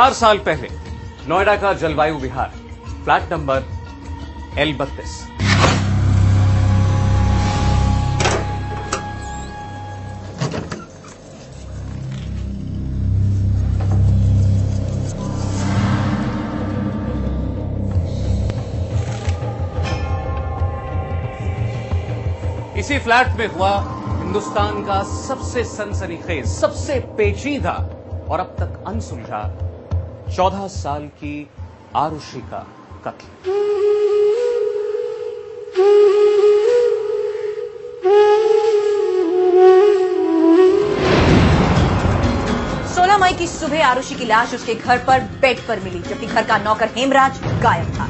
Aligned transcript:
चार 0.00 0.12
साल 0.12 0.38
पहले, 0.38 0.68
नोएडा 1.28 1.54
का 1.56 1.72
जलवायु 1.80 2.14
विहार, 2.18 2.52
फ्लैट 3.04 3.32
नंबर 3.32 3.64
एल 4.58 4.72
बत्तीस। 4.76 5.18
इसी 22.78 22.98
फ्लैट 22.98 23.36
में 23.38 23.46
हुआ 23.48 23.76
हिंदुस्तान 24.18 24.84
का 24.84 25.02
सबसे 25.16 25.64
सनसनीखेज, 25.76 26.46
सबसे 26.48 27.00
पेचीदा 27.18 27.80
और 28.30 28.40
अब 28.40 28.56
तक 28.60 28.84
अनसुलझा 28.88 29.48
चौदह 30.30 30.66
साल 30.68 31.06
की 31.18 31.50
आरुषि 31.96 32.40
का 32.50 32.58
कत्ल। 33.04 33.26
सोलह 42.94 43.18
मई 43.18 43.32
की 43.32 43.46
सुबह 43.46 43.86
आरुषि 43.86 44.14
की 44.14 44.24
लाश 44.24 44.54
उसके 44.54 44.74
घर 44.74 45.04
पर 45.04 45.20
बेड 45.40 45.66
पर 45.68 45.80
मिली, 45.80 46.00
जबकि 46.00 46.26
घर 46.26 46.44
का 46.44 46.58
नौकर 46.58 46.88
हेमराज 46.96 47.40
गायब 47.62 47.94
था। 47.98 48.08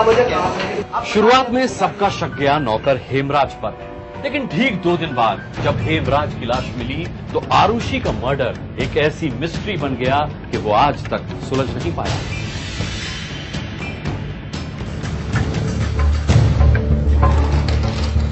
शुरुआत 0.00 1.50
में 1.50 1.66
सबका 1.68 2.08
शक 2.10 2.34
गया 2.34 2.58
नौकर 2.58 3.00
हेमराज 3.04 3.52
पर। 3.62 3.78
लेकिन 4.24 4.46
ठीक 4.46 4.80
दो 4.82 4.96
दिन 4.96 5.12
बाद 5.14 5.40
जब 5.64 5.80
हेमराज 5.80 6.34
की 6.34 6.46
लाश 6.46 6.70
मिली 6.78 7.04
तो 7.32 7.42
आरुषि 7.52 8.00
का 8.00 8.12
मर्डर 8.12 8.58
एक 8.82 8.96
ऐसी 8.98 9.30
मिस्ट्री 9.40 9.76
बन 9.76 9.96
गया 9.96 10.18
कि 10.52 10.58
वो 10.58 10.72
आज 10.74 11.04
तक 11.10 11.26
सुलझ 11.48 11.68
नहीं 11.70 11.92
पाया। 11.96 12.16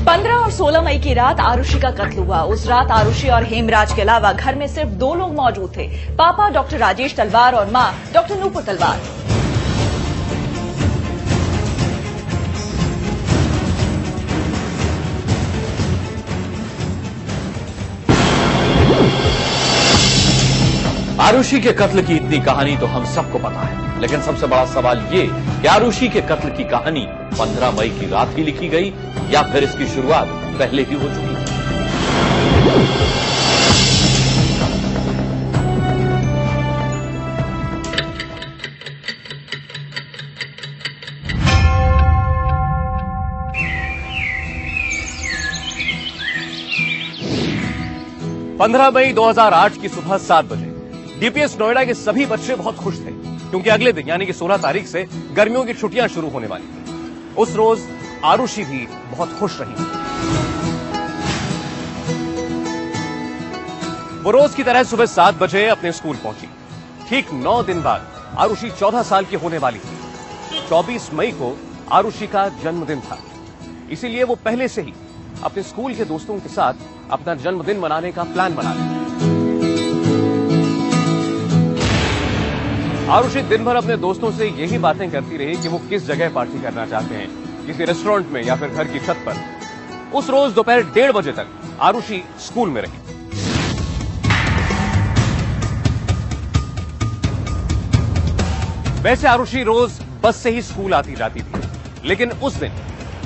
पंद्रह 0.06 0.34
और 0.34 0.50
सोलह 0.50 0.82
मई 0.82 0.98
की 0.98 1.14
रात 1.14 1.40
आरुषि 1.42 1.80
का 1.80 1.90
कत्ल 1.92 2.18
हुआ। 2.18 2.42
उस 2.44 2.66
रात 2.66 2.90
आरुषि 2.92 3.28
और 3.28 3.44
हेमराज 3.44 3.92
के 3.92 4.02
अलावा 4.02 4.32
घर 4.32 4.54
में 4.54 4.66
सिर्फ़ 4.68 4.90
दो 4.98 5.14
लोग 5.14 5.34
मौजूद 5.34 5.72
थे। 5.76 5.88
पापा 6.16 6.48
डॉक्टर 6.50 6.78
राजेश 6.78 7.16
तलवार 7.16 7.54
और 7.54 7.70
माँ 7.70 7.92
डॉक्टर 8.14 8.40
नूपुर 8.40 8.62
तलवार। 8.62 9.36
आरुषि 21.20 21.58
के 21.60 21.72
कत्ल 21.72 22.02
की 22.02 22.14
इतनी 22.16 22.38
कहानी 22.40 22.76
तो 22.76 22.86
हम 22.86 23.04
सबको 23.14 23.38
पता 23.38 23.60
है। 23.60 24.00
लेकिन 24.00 24.20
सबसे 24.22 24.46
बड़ा 24.46 24.64
सवाल 24.74 24.98
ये 25.12 25.26
कि 25.60 25.66
आरुषि 25.68 26.08
के 26.08 26.20
कत्ल 26.28 26.50
की 26.56 26.64
कहानी 26.64 27.06
15 27.38 27.74
मई 27.78 27.88
की 27.98 28.10
रात 28.10 28.36
ही 28.36 28.44
लिखी 28.44 28.68
गई 28.68 28.92
या 29.32 29.42
फिर 29.52 29.64
इसकी 29.64 29.86
शुरुआत 29.94 30.28
पहले 30.58 30.82
ही 30.82 30.94
हो 30.94 31.08
चुकी 31.08 31.36
पंद्रह 48.58 48.90
मई 48.90 49.12
2008 49.14 49.80
की 49.82 49.88
सुबह 49.88 50.16
सात 50.18 50.44
बजे 50.44 50.77
डीपीएस 51.20 51.56
नोएडा 51.60 51.82
के 51.84 51.94
सभी 51.94 52.24
बच्चे 52.26 52.54
बहुत 52.54 52.76
खुश 52.76 52.98
थे, 52.98 53.12
क्योंकि 53.50 53.70
अगले 53.70 53.92
दिन, 53.92 54.08
यानी 54.08 54.26
कि 54.26 54.32
16 54.32 54.56
तारीख 54.56 54.86
से 54.86 55.02
गर्मियों 55.34 55.64
की 55.64 55.74
छुट्टियाँ 55.74 56.06
शुरू 56.08 56.28
होने 56.28 56.46
वाली 56.46 56.64
थी 56.64 57.34
उस 57.34 57.54
रोज 57.56 57.80
आरुषि 58.24 58.64
भी 58.64 58.86
बहुत 59.10 59.32
खुश 59.38 59.56
रही 59.60 59.74
वो 64.22 64.30
रोज 64.30 64.54
की 64.54 64.62
तरह 64.62 64.82
सुबह 64.84 65.06
सात 65.06 65.34
बजे 65.34 65.66
अपने 65.68 65.92
स्कूल 65.92 66.16
पहुँची। 66.16 66.48
ठीक 67.08 67.32
नौ 67.34 67.62
दिन 67.62 67.82
बाद 67.82 68.06
आरुषि 68.38 68.70
चौदह 68.70 69.02
साल 69.02 69.24
की 69.24 69.36
होने 69.36 69.58
वाली 69.58 69.78
थी। 69.78 70.66
चौबीस 70.68 71.10
मई 71.14 71.30
को 71.32 71.56
आरुषि 71.92 72.26
का 72.26 72.48
जन्मदिन 72.62 73.00
था। 73.00 73.18
इसीलिए 73.90 74.24
वो 74.24 74.34
पहले 74.44 74.68
से 74.68 74.82
ही 74.82 74.92
अपने 75.44 75.62
स्कूल 75.64 75.94
के 75.94 76.04
दोस्तों 76.04 76.38
के 76.38 76.48
साथ 76.50 76.74
अपना 77.10 77.34
जन्मदिन 77.36 77.78
मनाने 77.80 78.12
का 78.12 78.24
प्लान 78.24 78.54
बना 78.54 78.72
लिया 78.72 78.97
आरुषि 83.08 83.40
दिन 83.42 83.64
भर 83.64 83.76
अपने 83.76 83.96
दोस्तों 83.96 84.30
से 84.30 84.46
यही 84.48 84.78
बातें 84.78 85.10
करती 85.10 85.36
रही 85.36 85.56
कि 85.56 85.68
वो 85.68 85.78
किस 85.90 86.06
जगह 86.06 86.30
पार्टी 86.30 86.60
करना 86.62 86.84
चाहते 86.86 87.14
हैं, 87.14 87.28
किसी 87.66 87.84
रेस्टोरेंट 87.84 88.30
में 88.32 88.42
या 88.42 88.56
फिर 88.56 88.68
घर 88.68 88.88
की 88.88 88.98
छत 88.98 89.22
पर। 89.26 90.16
उस 90.18 90.28
रोज 90.30 90.52
दोपहर 90.52 90.82
डेढ़ 90.94 91.12
बजे 91.12 91.32
तक 91.32 91.46
आरुषि 91.80 92.22
स्कूल 92.40 92.70
में 92.70 92.80
रही। 92.82 92.98
वैसे 99.02 99.28
आरुषि 99.28 99.62
रोज 99.62 99.98
बस 100.22 100.36
से 100.36 100.50
ही 100.50 100.62
स्कूल 100.62 100.94
आती 100.94 101.14
जाती 101.14 101.40
थी, 101.40 101.62
लेकिन 102.04 102.32
उस 102.32 102.54
दिन 102.54 102.72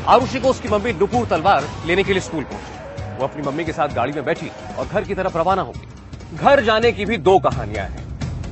आरुषि 0.09 0.41
को 0.41 0.49
उसकी 0.49 0.69
मम्मी 0.69 0.93
नुपुर 0.93 1.27
तलवार 1.27 1.67
लेने 1.87 2.05
के 2.05 2.13
लिए 2.13 2.23
स्कूल 2.23 2.45
पहुँची। 2.45 3.19
वो 3.19 3.25
अपनी 3.25 3.43
मम्मी 3.43 3.65
के 3.65 3.73
साथ 3.73 3.95
गाड़ी 3.95 4.13
में 4.13 4.25
बैठी 4.25 4.51
और 4.79 4.87
घर 4.87 5.05
की 5.05 5.15
तरफ़ 5.15 5.39
रवाना 5.39 5.63
हो 5.63 5.73
गई। 5.73 6.37
घर 6.37 6.65
जाने 6.65 6.93
की 6.93 7.05
भी 7.05 7.17
दो 7.19 7.39
कहानियाँ 7.41 7.87
हैं। 7.87 8.02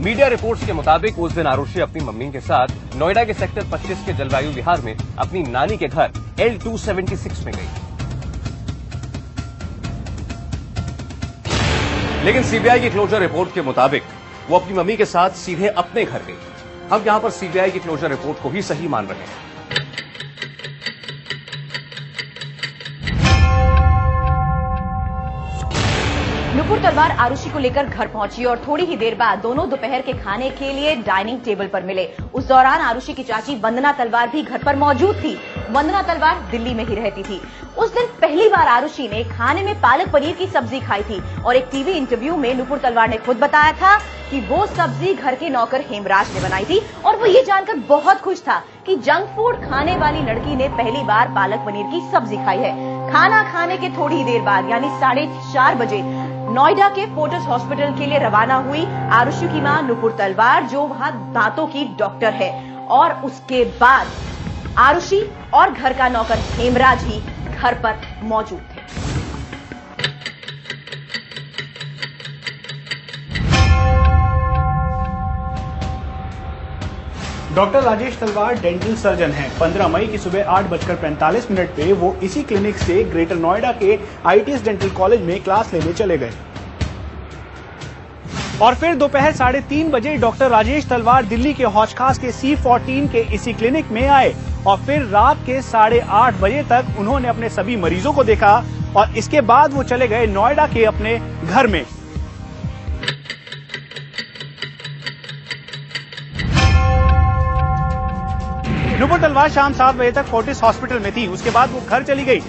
मीडिया 0.01 0.27
रिपोर्ट्स 0.29 0.65
के 0.67 0.73
मुताबिक 0.73 1.19
उस 1.19 1.33
दिन 1.33 1.47
आरुषि 1.47 1.81
अपनी 1.81 2.05
मम्मी 2.05 2.31
के 2.33 2.41
साथ 2.41 2.69
नोएडा 2.97 3.25
के 3.25 3.35
सेक्टर 3.35 3.65
25 3.65 4.05
के 4.07 4.13
जलवायु 4.13 4.51
विहार 4.51 4.81
में 4.81 4.97
अपनी 5.19 5.43
नानी 5.43 5.77
के 5.77 5.89
घर 5.89 6.13
एल 6.41 6.59
टू 6.59 6.71
में 6.87 7.05
गई। 7.07 7.67
लेकिन 12.25 12.43
सीबीआई 12.43 12.81
की 12.81 12.91
क्लोजर 12.91 13.21
रिपोर्ट 13.21 13.55
के 13.55 13.63
मुताबिक 13.63 14.03
वो 14.51 14.59
अपनी 14.59 14.75
मम्मी 14.75 14.97
के 14.97 15.05
साथ 15.05 15.31
सीधे 15.31 15.69
अपने 15.69 16.05
घर 16.05 16.23
गई। 16.23 16.39
हम 16.91 17.05
यहाँ 17.07 17.21
पर 17.21 17.31
सीबीआई 17.31 17.71
की 17.71 17.79
क्लोजर 17.79 18.11
रिपोर्ट 18.11 18.43
को 18.43 18.51
ही 18.51 18.63
सही 18.63 18.89
मान 18.89 19.07
रहे 19.07 19.19
हैं। 19.19 19.50
नुपुर 26.55 26.79
तलवार 26.79 27.11
आरुषि 27.21 27.51
को 27.51 27.59
लेकर 27.59 27.87
घर 27.87 28.07
पहुँची 28.07 28.45
और 28.45 28.59
थोड़ी 28.59 28.85
ही 28.85 28.97
देर 28.97 29.15
बाद 29.15 29.39
दोनों 29.39 29.69
दोपहर 29.71 30.01
के 30.03 30.13
खाने 30.15 30.49
के 30.51 30.73
लिए 30.73 30.95
डाइनिंग 30.99 31.41
टेबल 31.41 31.67
पर 31.67 31.83
मिले। 31.83 32.09
उस 32.35 32.49
दौरान 32.49 32.81
आरुषि 32.81 33.13
की 33.13 33.23
चाची 33.23 33.55
वंदना 33.57 33.93
तलवार 33.93 34.29
भी 34.29 34.43
घर 34.43 34.65
पर 34.65 34.77
मौजूद 34.77 35.17
थी। 35.17 35.35
वंदना 35.71 36.03
तलवार 36.03 36.41
दिल्ली 36.51 36.75
में 36.75 36.85
ही 36.85 36.95
रहती 36.95 37.23
थी। 37.23 37.41
उस 37.79 37.95
दिन 37.95 38.07
पहली 38.21 38.49
बार 38.49 38.69
आरुषि 38.69 39.09
ने 39.09 39.23
खाने 39.27 39.63
में 39.63 39.75
पालक 39.81 40.11
पनीर 40.13 40.35
की 40.37 40.47
सब्ज़ी 40.47 40.81
खाई 40.81 41.03
थी 41.03 41.21
और 41.43 41.57
एक 41.57 41.69
टीवी 41.73 41.93
इंटरव्यू 41.93 42.37
में 42.37 42.55
नुपुर 42.55 42.79
तलवार 42.79 43.09
ने 43.09 43.17
खुद 43.19 43.37
बताया 43.37 43.73
था 43.73 43.97
कि 44.31 44.41
वो 44.41 44.67
सब्ज़ी 44.67 45.15
घर 45.15 45.35
के 45.35 45.49
नौकर 45.49 45.81
हेमराज 45.81 46.35
ने 46.35 46.41
बनाई 46.41 46.65
थी 46.65 46.81
और 47.07 47.17
वो 47.17 47.27
ये 47.27 47.43
जानकर 47.43 47.77
बहुत 47.89 48.21
खुश 48.21 48.41
था 48.41 48.63
कि 48.87 48.97
जंक 48.97 49.29
फ़ूड 49.37 49.57
खाने 49.61 49.97
वाली 49.97 50.21
लड़की 50.23 50.57
ने 50.57 50.69
पहली 50.71 51.03
बार 51.05 51.29
पालक 51.29 51.65
पनीर 51.67 51.87
की 51.87 52.01
सब्ज़ी 52.13 52.37
खाई 52.37 52.59
है। 52.59 52.99
खाना 53.13 53.43
खाने 53.53 53.77
के 53.79 53.89
थोड़ी 53.91 54.23
देर 54.25 54.43
बाद, 54.43 54.71
यानी 54.71 54.89
साढ़े 55.01 55.27
चार 55.53 55.75
बजे 55.75 56.03
नोएडा 56.49 56.89
के 56.89 57.05
फोर्टस 57.07 57.47
हॉस्पिटल 57.47 57.93
के 57.99 58.07
लिए 58.07 58.19
रवाना 58.19 58.55
हुई 58.57 58.85
आरुषि 59.11 59.49
की 59.49 59.61
माँ 59.61 59.83
नुपुर 59.83 60.13
तलवार, 60.19 60.65
जो 60.65 60.83
वहाँ 60.83 61.13
दांतों 61.33 61.67
की 61.67 61.85
डॉक्टर 61.99 62.33
है। 62.33 62.51
और 62.87 63.13
उसके 63.25 63.65
बाद 63.65 64.11
आरुषि 64.79 65.21
और 65.55 65.73
घर 65.73 65.93
का 65.93 66.09
नौकर 66.09 66.39
हेमराज 66.57 67.05
ही 67.05 67.21
घर 67.55 67.75
पर 67.75 68.01
मौजूद। 68.23 68.70
डॉक्टर 77.61 77.83
राजेश 77.83 78.17
तलवार 78.19 78.61
डेंटल 78.61 78.95
सर्जन 78.97 79.31
हैं। 79.31 79.49
15 79.59 79.89
मई 79.89 80.07
की 80.07 80.19
सुबह 80.19 80.51
आठ 80.51 80.67
बजकर 80.67 80.95
पैंतालीस 80.95 81.51
मिनट 81.51 81.71
पे 81.77 81.93
वो 81.95 82.15
इसी 82.23 82.43
क्लिनिक 82.43 82.77
से 82.79 83.03
ग्रेटर 83.05 83.37
नोएडा 83.37 83.73
के 83.83 83.99
आईटीएस 84.27 84.65
डेंटल 84.65 84.91
कॉलेज 84.91 85.23
में 85.23 85.43
क्लास 85.43 85.73
लेने 85.75 85.93
चले 85.93 86.19
गए। 86.19 86.31
और 88.63 88.75
फिर 88.75 88.95
दोपहर 88.95 89.33
साढ़े 89.35 89.61
तीन 89.69 89.91
बजे 89.91 90.17
डॉक्टर 90.17 90.51
राजेश 90.51 90.89
तलवार 90.89 91.25
दिल्ली 91.27 91.55
के 91.55 91.65
हौजखास 91.67 92.19
के 92.19 92.33
सी 92.33 92.55
फोर्टीन 92.59 93.09
के 93.09 93.27
इसी 93.35 93.53
क्लिनिक 93.53 93.93
में 93.93 94.07
आए 94.09 94.35
और 94.67 94.83
फिर 94.87 95.07
रात 95.13 95.47
के 95.47 95.61
साढ़े 95.63 96.01
आठ 96.17 96.41
बजे 96.41 96.63
तक 96.71 96.99
उन्होंने 96.99 97.29
अपने 97.29 97.49
सभी 97.51 97.77
मरीजों 97.79 98.13
को 98.13 98.25
देखा 98.25 98.57
और 98.97 99.17
इसके 99.19 99.41
बाद 99.47 99.75
वो 99.75 99.83
चले 99.85 100.09
गए 100.09 100.27
नोएडा 100.29 100.67
के 100.67 100.85
अपने 100.87 101.19
घर 101.45 101.67
में। 101.67 101.85
नुपुर 109.01 109.19
तलवार 109.21 109.51
शाम 109.51 109.73
सात 109.73 109.95
बजे 109.97 110.11
तक 110.13 110.25
फोर्टिस 110.31 110.63
हॉस्पिटल 110.63 110.99
में 111.01 111.13
थी। 111.13 111.27
उसके 111.35 111.51
बाद 111.51 111.71
वो 111.73 111.81
घर 111.89 112.03
चली 112.05 112.25
गई। 112.25 112.41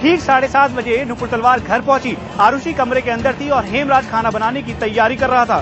ठीक 0.00 0.20
साढ़े 0.20 0.48
सात 0.48 0.70
बजे 0.70 1.04
नुपुर 1.04 1.28
तलवार 1.28 1.60
घर 1.60 1.80
पहुँची। 1.80 2.16
आरुषि 2.40 2.72
कमरे 2.72 3.00
के 3.00 3.10
अंदर 3.10 3.34
थी 3.40 3.50
और 3.50 3.64
हेमराज 3.64 4.08
खाना 4.10 4.30
बनाने 4.30 4.62
की 4.62 4.74
तैयारी 4.80 5.16
कर 5.16 5.30
रहा 5.30 5.44
था। 5.44 5.58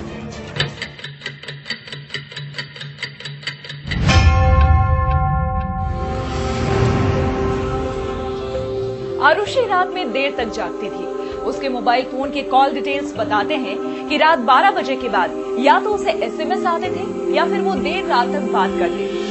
आरुषि 9.22 9.66
रात 9.66 9.90
में 9.94 10.12
देर 10.12 10.34
तक 10.38 10.52
जागती 10.54 10.88
थी। 10.88 11.04
उसके 11.44 11.68
मोबाइल 11.68 12.04
फ़ोन 12.06 12.30
के 12.30 12.42
कॉल 12.50 12.72
डिटेल्स 12.74 13.16
बताते 13.16 13.56
हैं 13.56 13.76
कि 14.08 14.16
रात 14.18 14.38
12 14.46 14.70
बजे 14.70 14.96
के 14.96 15.08
बाद 15.08 15.34
या 15.60 15.78
तो 15.80 15.94
उसे 15.94 16.12
एसएमएस 16.22 16.64
आते 16.66 16.90
थे 16.90 17.34
या 17.36 17.44
फिर 17.46 17.60
वो 17.60 17.74
देर 17.82 18.06
रात 18.06 18.28
तक 18.28 18.52
बात 18.52 18.78
करती 18.78 19.08
थी। 19.08 19.21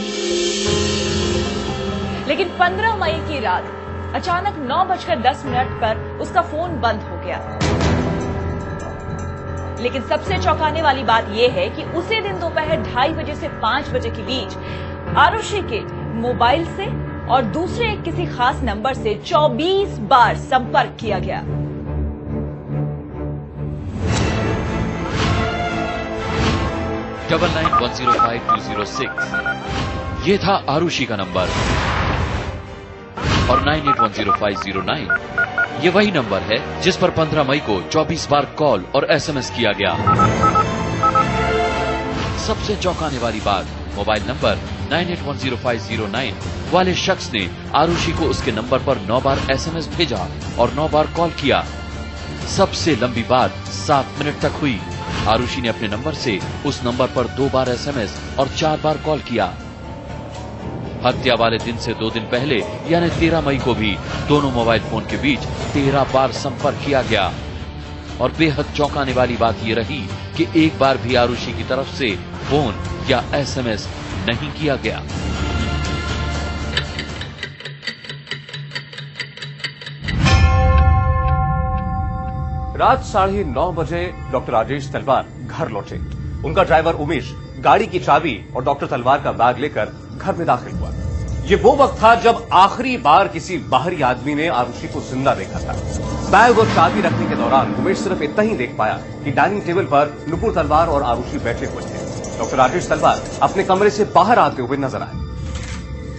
लेकिन 2.32 2.50
15 2.60 2.96
मई 2.96 3.14
की 3.28 3.40
रात, 3.40 3.64
अचानक 4.16 4.58
नौ 4.68 4.84
बजकर 4.86 5.20
दस 5.22 5.42
मिनट 5.46 5.72
पर 5.82 5.98
उसका 6.22 6.42
फ़ोन 6.42 6.80
बंद 6.82 7.02
हो 7.02 7.18
गया। 7.18 7.40
लेकिन 9.82 10.02
सबसे 10.02 10.38
चौंकाने 10.38 10.82
वाली 10.82 11.04
बात 11.04 11.28
यह 11.30 11.52
है 11.52 11.68
कि 11.70 11.84
उसी 12.00 12.22
दिन 12.22 12.40
दोपहर 12.40 12.82
ढाई 12.84 13.14
बजे 13.14 13.36
से 13.36 13.48
पाँच 13.48 13.90
बजे 13.90 14.10
के 14.10 14.22
बीच, 14.22 14.56
आरुषि 15.18 15.62
के 15.74 15.82
मोबाइल 16.22 16.66
से 16.76 16.86
और 17.34 17.42
दूसरे 17.58 17.92
किसी 18.06 18.26
खास 18.26 18.64
नंबर 18.64 18.94
से 18.94 19.14
24 19.26 20.00
बार 20.10 20.36
संपर्क 20.38 20.98
किया 21.00 21.20
गया। 21.20 21.42
Double 27.30 27.50
nine 27.50 27.74
one 27.74 27.94
zero 27.94 28.14
five 28.14 28.50
two 28.50 28.62
zero 28.62 28.86
six. 28.86 30.28
ये 30.28 30.38
था 30.38 30.64
आरुषि 30.70 31.06
का 31.06 31.16
नंबर। 31.16 31.91
और 33.52 33.62
nine 33.66 33.88
eight 33.90 34.00
one 34.00 34.12
zero 34.14 34.32
five 34.32 34.60
zero 34.64 34.82
nine. 34.82 35.08
ये 35.84 35.90
वही 35.90 36.12
नंबर 36.12 36.42
है 36.42 36.58
जिस 36.82 36.98
पर 36.98 37.12
15 37.12 37.44
मई 37.44 37.60
को 37.60 37.80
24 37.92 38.28
बार 38.30 38.46
कॉल 38.58 38.86
और 38.96 39.08
एसएमएस 39.12 39.50
किया 39.50 39.72
गया। 39.72 39.96
सबसे 42.46 42.76
चौंकाने 42.76 43.18
वाली 43.18 43.40
बात, 43.40 43.66
मोबाइल 43.96 44.24
नंबर 44.28 44.60
98105009 44.92 46.34
वाले 46.72 46.94
शख्स 46.96 47.32
ने 47.34 47.50
आरुषि 47.76 48.12
को 48.12 48.26
उसके 48.26 48.52
नंबर 48.52 48.80
पर 48.80 49.02
नौ 49.08 49.20
बार 49.22 49.40
एसएमएस 49.52 49.88
भेजा 49.98 50.28
और 50.60 50.74
नौ 50.74 50.88
बार 50.88 51.08
कॉल 51.16 51.32
किया। 51.42 51.64
सबसे 52.56 52.96
लंबी 52.96 53.24
बात 53.24 53.52
सात 53.80 54.16
मिनट 54.20 54.40
तक 54.42 54.62
हुई। 54.62 54.80
आरुषि 55.28 55.62
ने 55.62 55.70
अपने 55.70 55.88
नंबर 55.88 56.14
से 56.14 56.40
उस 56.66 56.84
नंबर 56.86 57.08
पर 57.08 57.28
दो 57.38 57.50
बार 57.50 57.70
एसएमएस 57.70 58.20
और 58.40 58.48
चार 58.58 58.80
बार 58.84 58.98
कॉल 59.06 59.20
किया। 59.30 59.54
हत्या 61.06 61.36
वाले 61.36 61.58
दिन 61.58 61.78
से 61.78 61.94
दो 61.94 62.10
दिन 62.10 62.24
पहले, 62.24 62.64
यानी 62.88 63.10
तेरह 63.10 63.42
मई 63.42 63.58
को 63.58 63.74
भी, 63.76 63.98
दोनों 64.28 64.52
मोबाइल 64.52 64.82
फ़ोन 64.82 65.06
के 65.06 65.18
बीच 65.18 65.46
तेरह 65.74 66.04
बार 66.04 66.32
संपर्क 66.32 66.78
किया 66.86 67.02
गया। 67.02 67.32
और 68.22 68.32
बेहद 68.32 68.66
चौंकाने 68.76 69.14
वाली 69.14 69.38
बात 69.38 69.64
यह 69.64 69.76
रही 69.76 70.00
कि 70.38 70.48
एक 70.56 70.80
बार 70.80 70.98
भी 70.98 71.16
आरुषि 71.16 71.54
की 71.54 71.64
तरफ़ 71.64 71.96
से 71.96 72.16
फ़ोन 72.50 72.76
या 73.10 73.24
एसएमएस 73.36 73.88
नहीं 74.30 74.52
किया 74.52 74.76
गया। 74.76 75.02
रात 82.78 83.04
साढ़े 83.04 83.44
नौ 83.44 83.72
बजे 83.72 84.14
डॉक्टर 84.32 84.54
राजेश 84.54 84.92
तलवार 84.92 85.26
घर 85.48 85.70
लौटे। 85.70 85.98
उनका 86.48 86.64
ड्राइवर 86.64 86.94
उमेश, 86.94 87.34
गाड़ी 87.60 87.88
की 87.88 88.00
चाबी 88.00 88.40
और 88.56 88.64
डॉक्टर 88.64 88.88
तलवार 88.88 89.22
का 89.22 89.32
बैग 89.32 89.58
लेकर 89.58 89.86
घर 90.22 90.36
में 90.36 90.46
दाखिल 90.48 90.74
हुआ। 90.74 90.92
ये 91.46 91.56
वो 91.58 91.72
वक्त 91.76 92.02
था 92.02 92.14
जब 92.22 92.48
आखिरी 92.54 92.96
बार 93.00 93.28
किसी 93.28 93.58
बाहरी 93.70 94.02
आदमी 94.04 94.36
ने 94.36 94.48
आरुषि 94.50 94.88
को 94.88 95.02
ज़िंदा 95.02 95.34
देखा 95.36 95.60
था। 95.60 95.74
बैग 96.32 96.60
और 96.60 96.68
चाबी 96.76 97.02
रखने 97.02 97.26
के 97.28 97.36
दौरान 97.36 97.74
उमेश 97.76 97.98
सिर्फ़ 98.00 98.22
इतना 98.24 98.44
ही 98.44 98.56
देख 98.58 98.76
पाया 98.78 98.94
कि 99.24 99.32
डाइनिंग 99.32 99.62
टेबल 99.62 99.86
पर 99.86 100.14
नुपुर 100.30 100.54
तलवार 100.56 100.88
और 100.88 101.04
आरुषि 101.06 101.38
बैठे 101.40 101.66
हुए 101.66 101.84
थे। 101.84 102.38
डॉक्टर 102.38 102.58
राजेश 102.58 102.88
तलवार 102.90 103.22
अपने 103.42 103.64
कमरे 103.64 103.90
से 103.90 104.06
बाहर 104.16 104.40
आते 104.40 104.62
हुए 104.62 104.78
नज़र 104.78 105.02
आए। 105.02 105.20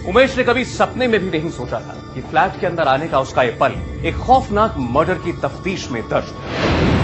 उमेश 0.09 0.37
ने 0.37 0.43
कभी 0.43 0.65
सपने 0.67 1.07
में 1.07 1.19
भी 1.19 1.29
नहीं 1.29 1.49
सोचा 1.51 1.79
था 1.79 1.95
कि 2.13 2.21
फ्लैट 2.21 2.59
के 2.59 2.67
अंदर 2.67 2.87
आने 2.87 3.07
का 3.07 3.19
उसका 3.19 3.43
ये 3.43 3.57
पल 3.59 3.75
एक 4.05 4.17
खौफनाक 4.17 4.75
मर्डर 4.91 5.17
की 5.25 5.31
तफ्तीश 5.41 5.89
में 5.91 6.01
दर्ज 6.09 7.02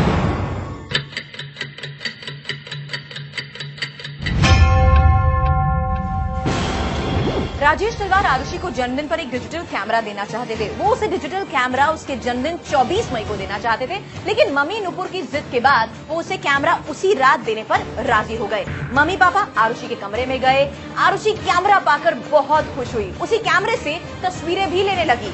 राजेश 7.69 7.97
तलवार 7.97 8.25
आरुषि 8.25 8.57
को 8.57 8.69
जन्मदिन 8.69 9.07
पर 9.07 9.19
एक 9.19 9.29
डिजिटल 9.31 9.63
कैमरा 9.63 9.99
देना 10.01 10.23
चाहते 10.25 10.55
थे। 10.55 10.69
वो 10.75 10.91
उसे 10.91 11.07
डिजिटल 11.07 11.43
कैमरा 11.43 11.85
उसके 11.87 12.15
जन्मदिन 12.15 12.57
24 12.69 13.11
मई 13.13 13.23
को 13.23 13.35
देना 13.35 13.57
चाहते 13.59 13.87
थे। 13.87 13.99
लेकिन 14.25 14.53
मम्मी 14.53 14.79
नुपुर 14.79 15.07
की 15.07 15.21
जिद 15.21 15.49
के 15.51 15.59
बाद 15.59 15.93
वो 16.07 16.15
उसे 16.15 16.37
कैमरा 16.37 16.73
उसी 16.89 17.13
रात 17.13 17.39
देने 17.39 17.63
पर 17.63 17.83
राज़ी 18.05 18.35
हो 18.35 18.47
गए। 18.47 18.65
मम्मी 18.93 19.17
पापा 19.17 19.47
आरुषि 19.57 19.87
के 19.87 19.95
कमरे 19.95 20.25
में 20.25 20.39
गए। 20.41 20.63
आरुषि 20.97 21.33
कैमरा 21.33 21.79
पाकर 21.79 22.15
बहुत 22.31 22.73
खुश 22.75 22.93
हुई। 22.93 23.11
उसी 23.21 23.37
कैमरे 23.39 23.75
से 23.77 23.95
तस्वीरें 24.23 24.69
भी 24.71 24.83
लेने 24.83 25.05
लगी। 25.05 25.31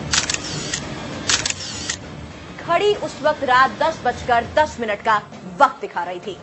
घड़ी 2.60 2.94
उस 2.96 3.20
वक्त 3.22 3.44
रात 3.44 3.80
दस 3.80 4.02
बजकर 4.06 4.46
दस 4.56 4.78
मिनट 4.80 5.02
का 5.02 5.22
वक्त 5.62 5.82
दिखा 5.82 6.04
रही 6.04 6.20
थी। 6.20 6.38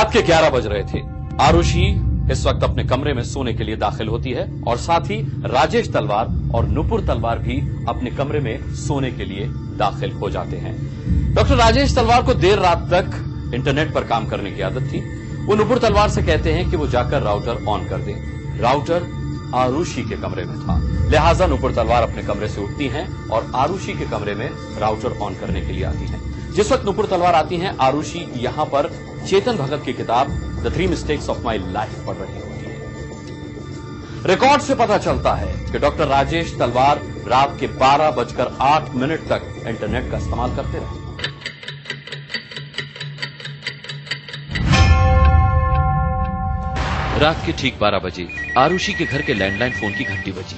रात 0.00 0.12
के 0.12 0.20
11 0.22 0.50
बज 0.50 0.66
रहे 0.66 0.82
थे। 0.82 1.00
आरुषि 1.40 1.82
इस 2.32 2.44
वक्त 2.46 2.62
अपने 2.64 2.84
कमरे 2.84 3.12
में 3.12 3.22
सोने 3.22 3.52
के 3.54 3.64
लिए 3.64 3.76
दाखिल 3.76 4.08
होती 4.08 4.30
है 4.30 4.62
और 4.66 4.76
साथ 4.76 5.00
ही 5.00 5.16
राजेश 5.46 5.92
तलवार 5.92 6.28
और 6.54 6.68
नुपुर 6.68 7.00
तलवार 7.00 7.38
भी 7.38 7.56
अपने 7.88 8.10
कमरे 8.10 8.40
में 8.40 8.74
सोने 8.74 9.10
के 9.10 9.24
लिए 9.24 9.46
दाखिल 9.78 10.12
हो 10.12 10.30
जाते 10.30 10.56
हैं। 10.56 11.34
डॉक्टर 11.34 11.54
राजेश 11.54 11.94
तलवार 11.96 12.22
को 12.22 12.34
देर 12.34 12.58
रात 12.58 12.88
तक 12.90 13.50
इंटरनेट 13.54 13.92
पर 13.94 14.04
काम 14.04 14.28
करने 14.28 14.50
की 14.50 14.62
आदत 14.62 14.88
थी। 14.92 15.00
वो 15.44 15.54
नुपुर 15.54 15.78
तलवार 15.78 16.08
से 16.08 16.22
कहते 16.22 16.52
हैं 16.52 16.70
कि 16.70 16.76
वो 16.76 16.86
जाकर 16.86 17.22
राउटर 17.22 17.64
ऑन 17.68 17.84
कर 17.88 17.98
दे। 17.98 18.14
राउटर 18.60 19.06
आरुषि 19.54 20.02
के 20.02 20.16
कमरे 20.16 20.44
में 20.44 20.56
था। 20.58 20.78
लिहाजा 21.10 21.46
नुपुर 21.46 21.74
तलवार 21.74 22.02
अपने 22.02 22.22
कमरे 22.22 22.48
से 22.48 22.60
उठती 22.60 22.86
हैं 22.86 23.06
और 23.28 23.52
आरुषि 23.54 23.92
के 23.92 24.06
कमरे 24.06 24.34
में 24.34 24.48
राउटर 24.78 25.18
ऑन 25.18 25.34
करने 25.34 25.60
के 25.60 25.72
लिए 25.72 25.84
आती 25.84 26.06
हैं। 26.06 26.52
जिस 26.52 26.72
वक्त 26.72 26.84
नुपुर 26.84 27.06
तलवार 27.06 27.34
आती 27.34 27.56
हैं, 27.56 27.76
आरुषि 27.78 28.26
यहाँ 28.36 28.64
पर 28.64 29.09
चेतन 29.26 29.56
भगत 29.56 29.82
की 29.84 29.92
किताब 29.92 30.30
the 30.64 30.72
three 30.74 30.86
mistakes 30.86 31.28
of 31.28 31.42
my 31.44 31.58
life 31.72 32.06
पढ़ 32.06 32.16
रही 32.16 32.40
होती 32.40 32.64
है। 32.64 34.26
रिकॉर्ड 34.26 34.62
से 34.62 34.74
पता 34.74 34.98
चलता 34.98 35.34
है 35.34 35.52
कि 35.72 35.78
डॉक्टर 35.78 36.06
राजेश 36.06 36.54
तलवार 36.58 37.00
रात 37.28 37.56
के 37.60 37.66
बारह 37.78 38.10
बजकर 38.10 38.56
आठ 38.62 38.90
मिनट 38.94 39.28
तक 39.28 39.42
इंटरनेट 39.68 40.10
का 40.10 40.18
इस्तेमाल 40.18 40.56
करते 40.56 40.78
रहे। 40.78 40.98
रात 47.20 47.42
के 47.46 47.52
ठीक 47.52 47.78
12 47.78 47.98
बजे 47.98 48.28
आरुषि 48.58 48.92
के 48.92 49.04
घर 49.04 49.22
के 49.22 49.34
लैंडलाइन 49.34 49.72
फ़ोन 49.72 49.92
की 49.92 50.04
घंटी 50.04 50.32
बजी। 50.32 50.56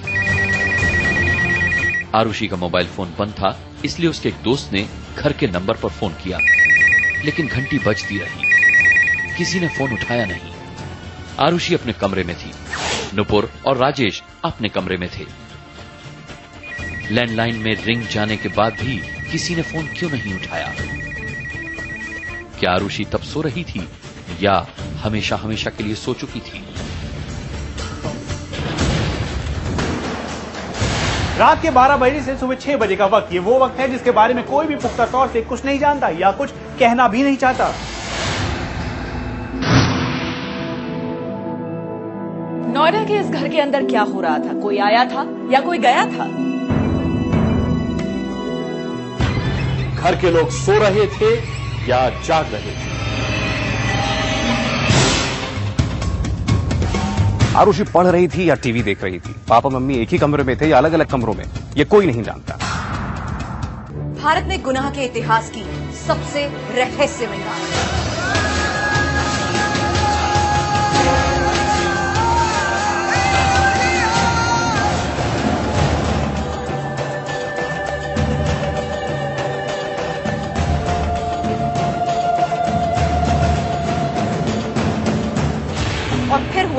आरुषि 2.15 2.47
का 2.49 2.57
मोबाइल 2.57 2.87
फ़ोन 2.87 3.15
बंद 3.19 3.33
था, 3.33 3.57
इसलिए 3.85 4.11
उसके 4.11 4.29
एक 4.29 4.35
दोस्त 4.45 4.73
ने 4.73 4.87
घर 5.19 5.33
के 5.33 5.47
नंबर 5.47 5.77
पर 5.77 5.89
फ़ोन 5.89 6.13
किया, 6.23 6.39
लेकिन 7.25 7.47
घंटी 7.49 7.79
बजती 7.79 8.19
रही। 8.19 8.51
किसी 9.37 9.61
ने 9.61 9.69
फ़ोन 9.69 9.93
उठाया 9.93 10.25
नहीं। 10.27 10.53
आरुषि 11.41 11.75
अपने 11.75 11.93
कमरे 11.93 12.25
में 12.25 12.37
थी। 12.37 12.53
नुपुर 13.15 13.53
और 13.67 13.77
राजेश 13.77 14.23
अपने 14.45 14.69
कमरे 14.69 14.97
में 14.97 15.09
थे। 15.09 15.25
लैंडलाइन 17.15 17.57
में 17.57 17.85
रिंग 17.85 18.07
जाने 18.07 18.37
के 18.37 18.49
बाद 18.49 18.73
भी 18.73 18.97
किसी 19.31 19.57
ने 19.57 19.63
फ़ोन 19.63 19.87
क्यों 19.87 20.11
नहीं 20.11 20.35
उठाया? 20.35 20.73
क्या 22.61 22.73
आरुषि 22.73 23.05
तब 23.05 23.21
सो 23.21 23.41
रही 23.41 23.65
थी 23.65 23.89
या 24.41 24.67
हमेशा 25.03 25.37
हमेशा 25.37 25.71
के 25.71 25.85
लिए 25.85 25.95
सो 25.95 26.15
चुकी 26.15 26.41
थी? 26.41 26.65
रात 31.39 31.63
के 31.63 31.71
12 31.71 31.97
बजे 31.97 32.23
से 32.23 32.37
सुबह 32.37 32.55
6 32.55 32.77
बजे 32.77 32.97
का 32.97 33.07
वक्त, 33.07 33.33
ये 33.33 33.39
वो 33.39 33.59
वक्त 33.59 33.81
है 33.81 33.89
जिसके 33.89 34.11
बारे 34.11 34.35
में 34.35 34.45
कोई 34.45 34.67
भी 34.67 34.77
पुख्ता 34.77 35.07
तौर 35.07 35.29
से 35.29 35.43
कुछ 35.43 35.65
नहीं 35.65 35.79
जानता 35.79 36.09
या 36.09 36.31
कुछ 36.33 36.51
कहना 36.79 37.09
भी 37.09 37.23
नहीं 37.23 37.37
चाहता। 37.37 37.75
नोएडा 42.83 43.03
के 43.05 43.15
इस 43.15 43.27
घर 43.27 43.49
के 43.49 43.59
अंदर 43.61 43.85
क्या 43.85 44.03
हो 44.03 44.21
रहा 44.21 44.39
था? 44.39 44.53
कोई 44.61 44.79
आया 44.79 45.05
था 45.05 45.23
या 45.51 45.61
कोई 45.61 45.79
गया 45.79 46.05
था? 46.05 46.25
घर 49.97 50.17
के 50.21 50.31
लोग 50.31 50.51
सो 50.51 50.79
रहे 50.79 51.07
थे 51.07 51.31
या 51.91 51.99
जाग 52.27 52.47
रहे 52.53 52.73
थे? 52.73 52.91
आरुषि 57.57 57.85
पढ़ 57.85 58.07
रही 58.07 58.29
थी 58.29 58.49
या 58.51 58.55
टीवी 58.55 58.83
देख 58.83 59.05
रही 59.05 59.19
थी? 59.19 59.35
पापा 59.49 59.69
मम्मी 59.69 59.95
एक 59.95 60.09
ही 60.09 60.19
कमरे 60.19 60.45
में 60.45 60.57
थे 60.61 60.69
या 60.69 60.79
अलग 60.79 60.93
अलग 60.93 61.07
कमरों 61.07 61.35
में? 61.35 61.45
ये 61.77 61.85
कोई 61.85 62.07
नहीं 62.07 62.23
जानता। 62.23 62.57
भारत 64.23 64.45
में 64.49 64.63
गुनाह 64.63 64.91
के 64.91 65.05
इतिहास 65.05 65.51
की 65.51 65.65
सबसे 66.07 66.47
रहस्यमय 66.75 67.45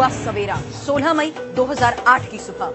हुआ 0.03 0.09
सवेरा 0.13 0.55
16 0.77 1.13
मई 1.13 1.29
2008 1.55 2.29
की 2.31 2.37
सुबह। 2.37 2.71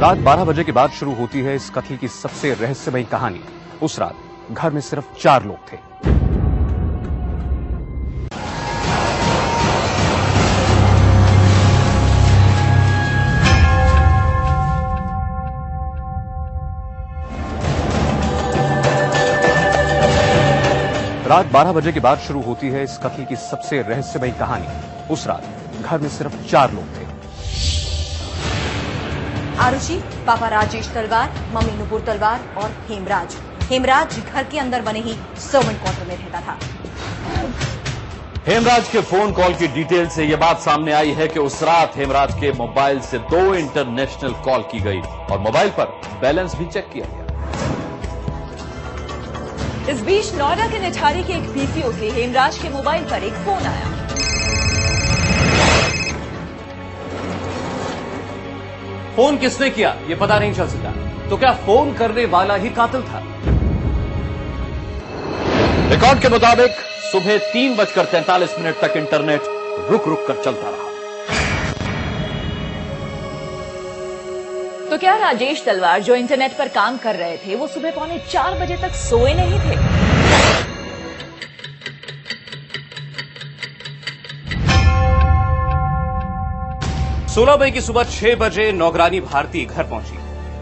रात 0.00 0.18
12 0.18 0.44
बजे 0.44 0.64
के 0.64 0.72
बाद 0.72 0.90
शुरू 0.90 1.14
होती 1.14 1.40
है 1.40 1.54
इस 1.56 1.70
कत्ल 1.70 1.96
की 1.96 2.08
सबसे 2.08 2.54
रहस्यमयी 2.54 3.04
कहानी। 3.04 3.40
उस 3.82 3.98
रात 3.98 4.16
घर 4.52 4.70
में 4.70 4.80
सिर्फ़ 4.80 5.14
चार 5.20 5.44
लोग 5.44 5.72
थे। 5.72 6.17
रात 21.28 21.46
12 21.46 21.72
बजे 21.72 21.92
के 21.92 22.00
बाद 22.00 22.18
शुरू 22.18 22.40
होती 22.42 22.68
है 22.68 22.82
इस 22.84 22.96
कत्ल 22.98 23.24
की 23.24 23.36
सबसे 23.36 23.80
रहस्यमयी 23.82 24.32
कहानी। 24.32 24.68
उस 25.12 25.26
रात 25.26 25.82
घर 25.82 25.98
में 25.98 26.08
सिर्फ़ 26.08 26.36
चार 26.50 26.72
लोग 26.72 26.86
थे। 26.96 27.04
आरुषि 29.58 29.96
पापा 30.26 30.48
राजेश 30.48 30.88
तलवार 30.94 31.34
मम्मी 31.54 31.76
नुपुर 31.78 32.00
तलवार 32.06 32.40
और 32.58 32.70
हेमराज। 32.88 33.36
हेमराज 33.70 34.18
घर 34.20 34.44
के 34.44 34.58
अंदर 34.58 34.82
बने 34.82 35.00
ही 35.00 35.14
सर्वेंट 35.42 35.80
क्वार्टर 35.82 36.06
में 36.06 36.16
रहता 36.16 36.40
था। 36.40 36.58
हेमराज 38.48 38.88
के 38.88 39.00
फ़ोन 39.04 39.32
कॉल 39.32 39.54
की 39.54 39.66
डिटेल 39.68 40.08
से 40.08 40.24
यह 40.24 40.36
बात 40.36 40.60
सामने 40.60 40.92
आई 40.92 41.12
है 41.12 41.28
कि 41.28 41.40
उस 41.40 41.62
रात 41.62 41.96
हेमराज 41.96 42.34
के 42.40 42.52
मोबाइल 42.54 43.00
से 43.02 43.18
दो 43.28 43.54
इंटरनेशनल 43.54 44.42
कॉल 44.44 44.62
की 44.72 44.80
गई 44.80 45.00
और 45.00 45.38
मोबाइल 45.40 45.70
पर 45.78 46.00
बैलेंस 46.20 46.54
भी 46.54 46.66
चेक 46.66 46.90
किया। 46.92 47.17
इस 49.90 50.00
बीच 50.00 50.32
नोएडा 50.34 50.66
के 50.66 50.78
निठारी 50.78 51.22
के 51.24 51.32
एक 51.32 51.44
पीसीओ 51.50 51.90
से 51.92 52.08
हेमराज 52.10 52.58
के 52.58 52.68
मोबाइल 52.68 53.04
पर 53.04 53.22
एक 53.24 53.34
फ़ोन 53.44 53.62
आया। 53.62 53.86
फ़ोन 59.16 59.38
किसने 59.38 59.70
किया? 59.70 59.94
ये 60.08 60.14
पता 60.14 60.38
नहीं 60.38 60.52
चल 60.54 60.68
सका। 60.68 60.92
तो 61.30 61.36
क्या 61.36 61.52
फ़ोन 61.64 61.94
करने 61.94 62.24
वाला 62.24 62.56
ही 62.56 62.70
कातिल 62.70 63.02
था? 63.02 63.22
रिकॉर्ड 65.90 66.20
के 66.22 66.28
मुताबिक 66.28 66.70
सुबह 67.12 67.38
तीन 67.52 67.76
बजकर 67.76 68.04
तैंतालीस 68.04 68.58
मिनट 68.58 68.80
तक 68.80 68.96
इंटरनेट 68.96 69.42
रुक 69.90 70.08
रुक 70.08 70.26
कर 70.26 70.42
चलता 70.44 70.70
रहा। 70.70 70.87
क्या 74.98 75.16
राजेश 75.16 75.62
तलवार 75.64 76.02
जो 76.02 76.14
इंटरनेट 76.14 76.56
पर 76.58 76.68
काम 76.68 76.96
कर 76.96 77.16
रहे 77.16 77.36
थे, 77.36 77.54
वो 77.54 77.66
सुबह 77.68 77.90
पौने 77.90 78.18
चार 78.30 78.58
बजे 78.58 78.76
तक 78.76 78.94
सोए 78.96 79.34
नहीं 79.34 79.58
थे? 79.60 79.76
सोलह 87.28 87.56
मई 87.56 87.70
की 87.70 87.80
सुबह 87.80 88.04
छह 88.10 88.34
बजे 88.36 88.70
नौकरानी 88.72 89.20
भारती 89.22 89.64
घर 89.66 89.84
पहुँची। 89.84 90.18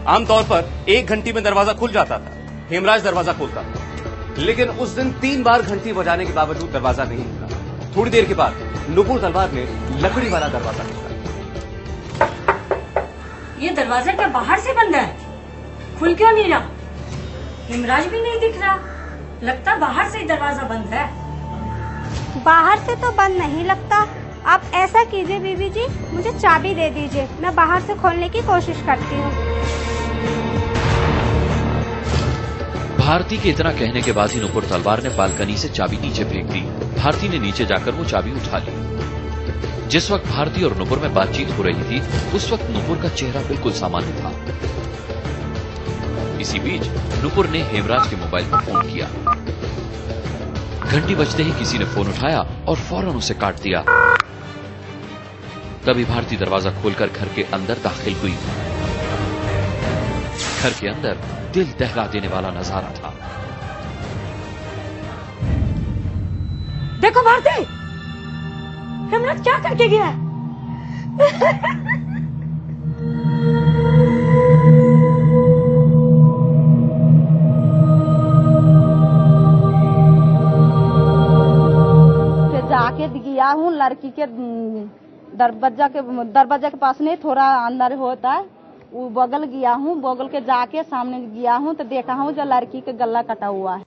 आमतौर 0.07 0.43
पर 0.43 0.69
एक 0.89 1.07
घंटी 1.07 1.33
में 1.33 1.43
दरवाज़ा 1.43 1.73
खुल 1.73 1.91
जाता 1.91 2.17
था, 2.17 2.31
हेमराज 2.69 3.03
दरवाज़ा 3.03 3.33
खोलता 3.33 3.63
था। 3.63 4.35
लेकिन 4.39 4.69
उस 4.69 4.89
दिन 4.89 5.11
तीन 5.21 5.43
बार 5.43 5.61
घंटी 5.63 5.93
बजाने 5.93 6.25
के 6.25 6.33
बावजूद 6.33 6.69
दरवाज़ा 6.71 7.03
नहीं 7.03 7.25
खुला। 7.25 7.95
थोड़ी 7.95 8.11
देर 8.11 8.25
के 8.25 8.33
बाद 8.35 8.53
नुपुर 8.89 9.21
तलवार 9.21 9.51
ने 9.51 9.67
लकड़ी 9.99 10.29
वाला 10.29 10.47
दरवाज़ा 10.49 10.83
खोला। 10.83 11.06
ये 13.59 13.69
दरवाज़ा 13.69 14.11
क्या 14.13 14.27
बाहर 14.27 14.59
से 14.59 14.73
बंद 14.73 14.95
है? 14.95 15.05
खुल 15.99 16.13
क्यों 16.15 16.31
नहीं 16.31 16.49
रहा? 16.49 16.59
हिमराज 17.67 18.07
भी 18.07 18.21
नहीं 18.21 18.39
दिख 18.39 18.59
रहा। 18.61 18.75
लगता 19.43 19.75
बाहर 19.77 20.09
से 20.09 20.19
ही 20.19 20.25
दरवाज़ा 20.27 20.63
बंद 20.63 20.93
है। 20.93 21.05
बाहर 22.43 22.79
से 22.79 22.95
तो 22.95 23.11
बंद 23.11 23.37
नहीं 23.37 23.63
लगता। 23.65 23.97
आप 24.47 24.69
ऐसा 24.75 25.03
कीजिए 25.03 25.39
बीबी 25.39 25.69
जी 25.69 25.87
मुझे 26.13 26.31
चाबी 26.31 26.73
दे 26.75 26.89
दीजिए। 26.89 27.27
मैं 27.41 27.55
बाहर 27.55 27.81
से 27.81 27.95
खोलने 27.95 28.29
की 28.29 28.41
कोशिश 28.41 28.83
करती 28.85 29.15
हूँ। 29.15 29.31
भारती 32.97 33.37
के 33.37 33.49
इतना 33.49 33.71
कहने 33.73 34.01
के 34.01 34.11
बाद 34.11 34.31
ही 34.31 34.39
नुपुर 34.39 34.63
तलवार 34.65 35.03
ने 35.03 35.09
बालकनी 35.17 35.57
से 35.57 35.69
चाबी 35.69 35.97
नीचे 35.97 36.23
फेंक 36.23 36.49
दी। 36.51 36.61
भारती 36.95 37.29
ने 37.29 37.39
नीचे 37.39 37.65
जाकर 37.65 37.91
वो 37.91 38.05
चाबी 38.05 38.31
उठा 38.31 38.57
ली। 38.57 38.71
जिस 39.87 40.09
वक्त 40.11 40.25
भारती 40.27 40.63
और 40.63 40.77
नुपुर 40.77 40.99
में 40.99 41.13
बातचीत 41.13 41.49
हो 41.57 41.63
रही 41.63 41.83
थी, 41.83 41.99
उस 42.35 42.51
वक्त 42.51 42.69
नुपुर 42.69 42.97
का 42.97 43.09
चेहरा 43.09 43.41
बिल्कुल 43.41 43.71
सामान्य 43.71 44.13
था। 44.13 44.31
इसी 46.41 46.59
बीच, 46.59 46.87
नुपुर 47.23 47.47
ने 47.47 47.61
हेमराज 47.63 48.07
के 48.09 48.15
मोबाइल 48.15 48.45
पर 48.45 48.61
फ़ोन 48.61 48.89
किया। 48.91 49.07
घंटी 50.87 51.15
बजते 51.15 51.43
ही 51.43 51.51
किसी 51.51 51.77
ने 51.77 51.85
फ़ोन 51.85 52.07
उठाया 52.07 52.41
और 52.67 52.75
फ़ौरन 52.79 53.15
उसे 53.15 53.33
काट 53.33 53.61
दिया। 53.61 53.81
तभी 55.85 56.05
भारती 56.05 56.37
दरवाज़ा 56.37 56.71
खोलकर 56.81 57.07
घर 57.07 57.33
के 57.35 57.43
अंदर 57.53 57.77
दाखिल 57.83 58.13
हुई। 58.13 58.35
घर 60.63 60.73
के 60.79 60.87
अंदर 60.87 61.17
दिल 61.53 61.73
दहला 61.79 62.07
देने 62.07 62.27
वाला 62.27 62.49
नज़ारा 62.49 62.91
था। 62.91 63.13
देखो 66.99 67.21
भारती! 67.21 67.76
हिमराज 69.09 69.43
क्या 69.43 69.57
करके 69.59 69.87
गया 69.87 70.15
जाके 82.69 83.07
गया 83.09 83.49
हूँ, 83.49 83.71
लड़की 83.73 84.09
के 84.09 84.25
दरवाज़ा 85.37 85.87
के 85.87 86.01
दरवाज़ा 86.25 86.69
के 86.69 86.77
पास 86.77 87.01
नहीं, 87.01 87.15
थोड़ा 87.17 87.45
अंदर 87.57 87.93
होता 87.95 88.31
है। 88.31 88.45
वो 88.93 89.09
बगल 89.11 89.43
गया 89.45 89.73
हूँ, 89.73 89.95
बगल 90.01 90.27
के 90.27 90.41
जाके 90.43 90.83
सामने 90.85 91.19
गया 91.21 91.55
हूँ 91.55 91.73
तो 91.75 91.83
देखा 91.85 92.13
हूँ 92.13 92.31
जो 92.33 92.43
लड़की 92.45 92.81
के 92.81 92.93
गला 92.95 93.21
कटा 93.23 93.47
हुआ 93.47 93.75
है। 93.75 93.83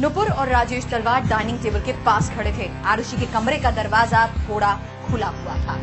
नुपुर 0.00 0.28
और 0.32 0.48
राजेश 0.48 0.84
तलवार 0.90 1.24
डाइनिंग 1.28 1.58
टेबल 1.62 1.80
के 1.80 1.92
पास 2.04 2.30
खड़े 2.36 2.52
थे। 2.52 2.68
आरुषि 2.84 3.16
के 3.16 3.26
कमरे 3.32 3.56
का 3.58 3.70
दरवाज़ा 3.70 4.26
थोड़ा 4.38 4.72
खुला 5.06 5.26
हुआ 5.28 5.56
था। 5.64 5.74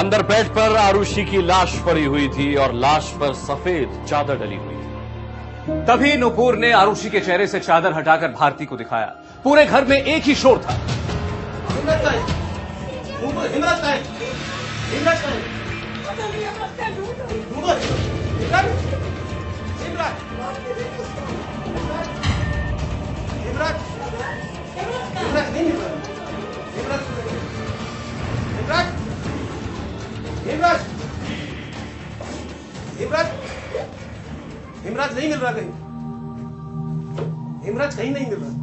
अंदर 0.00 0.22
बेड 0.22 0.46
पर 0.48 0.76
आरुषि 0.76 1.24
की 1.24 1.42
लाश 1.42 1.78
पड़ी 1.86 2.04
हुई 2.04 2.28
थी 2.28 2.54
और 2.54 2.74
लाश 2.74 3.12
पर 3.20 3.34
सफ़ेद 3.36 4.04
चादर 4.08 4.38
डली 4.38 4.56
हुई 4.56 4.76
थी। 4.76 5.80
तभी 5.86 6.16
नुपुर 6.16 6.56
ने 6.56 6.72
आरुषि 6.72 7.10
के 7.10 7.20
चेहरे 7.20 7.46
से 7.46 7.60
चादर 7.60 7.92
हटाकर 7.92 8.28
भारती 8.40 8.66
को 8.66 8.76
दिखाया। 8.76 9.06
पूरे 9.44 9.64
घर 9.66 9.84
में 9.84 9.96
एक 9.96 10.22
ही 10.22 10.34
शोर 10.34 10.58
था। 10.58 10.74
इमरान 33.02 33.26
हिमराज 34.84 35.14
नहीं 35.16 35.28
मिल 35.28 35.38
रहा 35.38 35.52
कहीं 35.52 35.70
हिमराज 37.64 37.96
कहीं 37.96 38.10
नहीं 38.10 38.26
मिल 38.26 38.38
रहा 38.38 38.61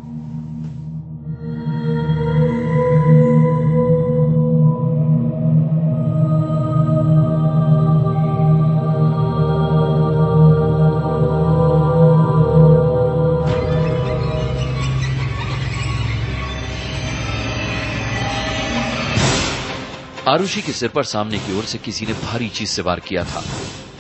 आरुषि 20.30 20.62
के 20.62 20.72
सिर 20.72 20.90
पर 20.90 21.04
सामने 21.04 21.38
की 21.40 21.58
ओर 21.58 21.64
से 21.64 21.78
किसी 21.78 22.06
ने 22.06 22.14
भारी 22.14 22.50
चीज़ 22.50 22.70
से 22.70 22.82
वार 22.82 23.00
किया 23.00 23.24
था। 23.24 23.44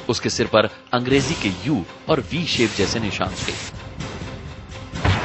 उसके 0.10 0.30
सिर 0.30 0.48
पर 0.48 0.66
अंग्रेज़ी 0.94 1.36
के 1.36 1.68
यू 1.68 1.86
और 2.10 2.20
वी 2.20 2.46
शेप 2.46 2.72
जैसे 2.78 3.00
निशान 3.00 3.30
थे। 3.30 3.54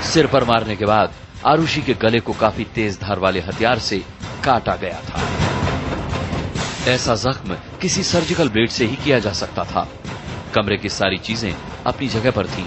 सिर 0.02 0.26
पर 0.26 0.44
मारने 0.44 0.76
के 0.76 0.84
बाद 0.84 1.12
आरुषि 1.46 1.82
के 1.82 1.94
गले 1.94 2.20
को 2.20 2.32
काफ़ी 2.32 2.64
तेज 2.64 3.00
धार 3.00 3.18
वाले 3.18 3.40
हथियार 3.40 3.78
से 3.78 3.98
काटा 4.44 4.76
गया 4.76 5.00
था। 5.00 5.20
ऐसा 6.90 7.14
जख्म 7.14 7.54
किसी 7.54 8.02
सर्जिकल 8.02 8.48
ब्लेड 8.48 8.70
से 8.70 8.86
ही 8.86 8.96
किया 8.96 9.18
जा 9.18 9.32
सकता 9.32 9.64
था। 9.64 9.88
कमरे 10.54 10.76
की 10.76 10.88
सारी 10.88 11.18
चीज़ें 11.18 11.56
अपनी 11.86 12.08
जगह 12.08 12.30
पर 12.30 12.46
थीं। 12.46 12.64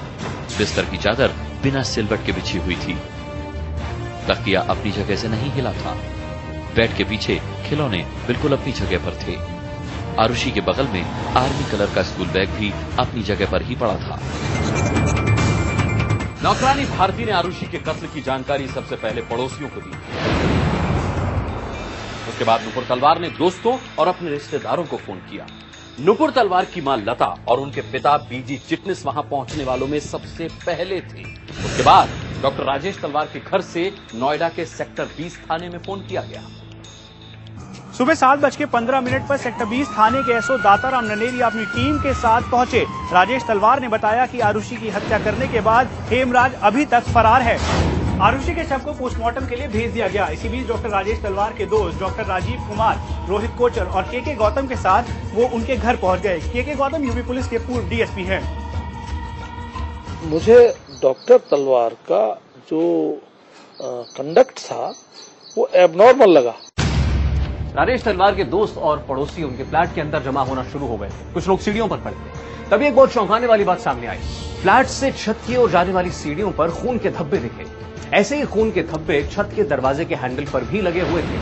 बिस्तर 0.57 0.85
की 0.85 0.97
चादर 0.97 1.27
बिना 1.63 1.83
सिलवट 1.83 2.25
के 2.25 2.31
बिछी 2.31 2.57
हुई 2.57 2.75
थी। 2.75 2.93
तकिया 4.27 4.61
अपनी 4.61 4.91
जगह 4.91 5.15
से 5.15 5.27
नहीं 5.27 5.51
हिला 5.51 5.73
था। 5.73 5.97
बेड 6.77 6.95
के 6.97 7.03
पीछे 7.03 7.39
खिलौने 7.65 7.97
बिल्कुल 8.27 8.53
अपनी 8.53 8.71
जगह 8.71 9.05
पर 9.05 9.15
थे। 9.21 9.35
आरुषि 10.21 10.51
के 10.51 10.61
बगल 10.61 10.87
में 10.87 11.03
आर्मी 11.37 11.69
कलर 11.71 11.93
का 11.95 12.03
स्कूल 12.03 12.27
बैग 12.27 12.49
भी 12.49 12.71
अपनी 12.99 13.23
जगह 13.23 13.51
पर 13.51 13.61
ही 13.61 13.75
पड़ा 13.75 13.95
था। 13.95 14.19
नौकरानी 16.43 16.85
भारती 16.85 17.25
ने 17.25 17.31
आरुषि 17.31 17.65
के 17.65 17.77
कत्ल 17.77 18.07
की 18.07 18.21
जानकारी 18.21 18.67
सबसे 18.67 18.95
पहले 18.95 19.21
पड़ोसियों 19.21 19.69
को 19.69 19.81
दी। 19.81 19.91
उसके 22.29 22.43
बाद 22.43 22.61
नुपुर 22.61 22.83
तलवार 22.83 23.19
ने 23.19 23.29
दोस्तों 23.29 23.77
और 23.99 24.07
अपने 24.07 24.29
रिश्तेदारों 24.29 24.85
को 24.85 24.97
फ़ोन 24.97 25.17
किया। 25.29 25.47
नुपुर 25.99 26.31
तलवार 26.31 26.65
की 26.65 26.81
माँ 26.81 26.97
लता 26.97 27.25
और 27.47 27.59
उनके 27.59 27.81
पिता 27.81 28.17
बीजी 28.29 28.57
चिटनिस 28.57 29.05
वहाँ 29.05 29.23
पहुँचने 29.23 29.63
वालों 29.63 29.87
में 29.87 29.99
सबसे 29.99 30.47
पहले 30.65 30.99
थे। 31.01 31.23
उसके 31.65 31.83
बाद 31.83 32.09
डॉक्टर 32.41 32.63
राजेश 32.63 32.99
तलवार 33.01 33.25
के 33.25 33.39
घर 33.39 33.61
से 33.61 33.91
नोएडा 34.15 34.49
के 34.49 34.65
सेक्टर 34.65 35.05
20 35.17 35.39
थाने 35.41 35.69
में 35.69 35.79
फ़ोन 35.79 36.01
किया 36.01 36.21
गया। 36.21 36.41
सुबह 37.97 38.13
सात 38.13 38.39
बज 38.39 38.55
के 38.55 38.65
पंद्रह 38.65 39.01
मिनट 39.01 39.27
पर 39.27 39.37
सेक्टर 39.37 39.65
20 39.65 39.87
थाने 39.89 40.21
के 40.23 40.33
एसओ 40.33 40.57
दाताराम 40.59 41.05
ननेरी 41.05 41.39
अपनी 41.41 41.63
टीम 41.67 41.97
के 41.99 42.13
साथ 42.15 42.41
पहुँचे। 42.51 42.83
राजेश 43.13 43.43
तलवार 43.43 43.79
ने 43.81 43.87
बताया 43.87 44.25
कि 44.25 44.39
आरुषि 44.39 44.75
की 44.75 44.89
हत्या 44.89 45.19
करने 45.19 45.47
के 45.47 45.61
बाद 45.61 45.87
हेमराज 46.09 46.53
अभी 46.63 46.85
तक 46.85 47.07
फरार 47.13 47.41
है। 47.41 47.57
आरुषि 48.21 48.53
के 48.55 48.63
शव 48.63 48.83
को 48.85 48.93
पोस्टमार्टम 48.93 49.47
के 49.47 49.55
लिए 49.55 49.67
भेज 49.67 49.91
दिया 49.93 50.07
गया। 50.07 50.27
इसी 50.27 50.49
बीच 50.49 50.67
डॉक्टर 50.67 50.89
राजेश 50.89 51.21
तलवार 51.23 51.53
के 51.53 51.65
दोस्त 51.65 51.99
डॉक्टर 51.99 52.25
राजीव 52.25 52.67
कुमार, 52.67 52.99
रोहित 53.29 53.55
कोचर 53.57 53.85
और 53.85 54.03
के 54.03 54.21
के 54.21 54.35
गौतम 54.35 54.67
के 54.67 54.75
साथ 54.75 55.03
वो 55.35 55.47
उनके 55.55 55.77
घर 55.77 55.95
पहुँच 55.95 56.21
गए। 56.21 56.39
के 56.43 56.63
के 56.63 56.75
गौतम 56.75 57.05
यूपी 57.05 57.21
पुलिस 57.23 57.47
के 57.47 57.57
पूर्व 57.59 57.89
डीएसपी 57.89 58.23
हैं। 58.25 58.41
मुझे 60.29 60.61
डॉक्टर 61.01 61.37
तलवार 61.51 61.97
का 62.11 62.23
जो 62.69 62.81
कंडक्ट 63.81 64.59
था, 64.59 64.93
वो 65.57 65.69
एबनॉर्मल 65.75 66.29
लगा। 66.29 66.55
राजेश 67.77 68.03
तलवार 68.03 68.35
के 68.35 68.43
दोस्त 68.43 68.77
और 68.79 69.05
पड़ोसी 69.09 69.43
उनके 69.43 69.63
फ्लैट 69.63 69.93
के 69.95 70.01
अंदर 70.01 70.21
जमा 70.23 70.41
होना 70.43 70.63
शुरू 70.63 70.85
हो 70.87 70.95
गए। 70.97 71.09
कुछ 71.33 71.47
लोग 71.47 71.59
सीढ़ियों 71.59 71.87
पर 71.87 71.97
खड़े 71.97 72.15
तभी 72.71 72.85
एक 72.87 72.95
बहुत 72.95 73.13
चौंकाने 73.13 73.47
वाली 73.47 73.63
बात 73.63 73.79
सामने 73.79 74.07
आई। 74.07 74.17
फ्लैट 74.61 74.87
से 74.87 75.11
छत 75.13 75.41
की 75.47 75.55
ओर 75.55 75.69
जाने 75.71 75.91
वाली 75.93 76.11
सीढ़ियों 76.11 76.51
पर 76.51 76.71
खून 76.71 76.97
के 76.97 77.09
धब्बे 77.09 77.37
दिखे। 77.37 77.65
ऐसे 78.17 78.37
ही 78.37 78.45
खून 78.45 78.71
के 78.71 78.83
धब्बे 78.83 79.21
छत 79.31 79.51
के 79.55 79.63
दरवाजे 79.65 80.05
के 80.05 80.15
हैंडल 80.15 80.45
पर 80.45 80.63
भी 80.63 80.81
लगे 80.81 81.01
हुए 81.01 81.21
थे। 81.21 81.37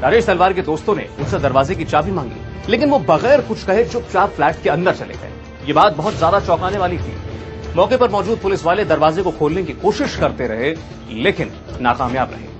राजेश 0.00 0.26
तलवार 0.26 0.52
के 0.52 0.62
दोस्तों 0.62 0.94
ने 0.96 1.08
उनसे 1.18 1.38
दरवाजे 1.38 1.74
की 1.74 1.84
चाबी 1.84 2.10
मांगी, 2.10 2.40
लेकिन 2.68 2.90
वो 2.90 2.98
बगैर 3.08 3.40
कुछ 3.40 3.64
कहे 3.64 3.84
चुपचाप 3.84 4.30
फ्लैट 4.30 4.62
के 4.62 4.70
अंदर 4.70 4.94
चले 4.94 5.14
गए। 5.14 5.30
ये 5.66 5.72
बात 5.72 5.96
बहुत 5.96 6.14
ज़्यादा 6.14 6.40
चौंकाने 6.40 6.78
वाली 6.78 6.98
थी। 6.98 7.14
मौके 7.76 7.96
पर 7.96 8.10
मौजूद 8.10 8.38
पुलिस 8.38 8.64
वाले 8.64 8.84
दरवाजे 8.84 9.22
को 9.22 9.30
खोलने 9.30 9.62
की 9.62 9.72
कोशिश 9.78 10.16
करते 10.16 10.46
रहे, 10.46 10.74
लेकिन 11.22 11.52
नाकामयाब 11.80 12.30
रहे। 12.32 12.54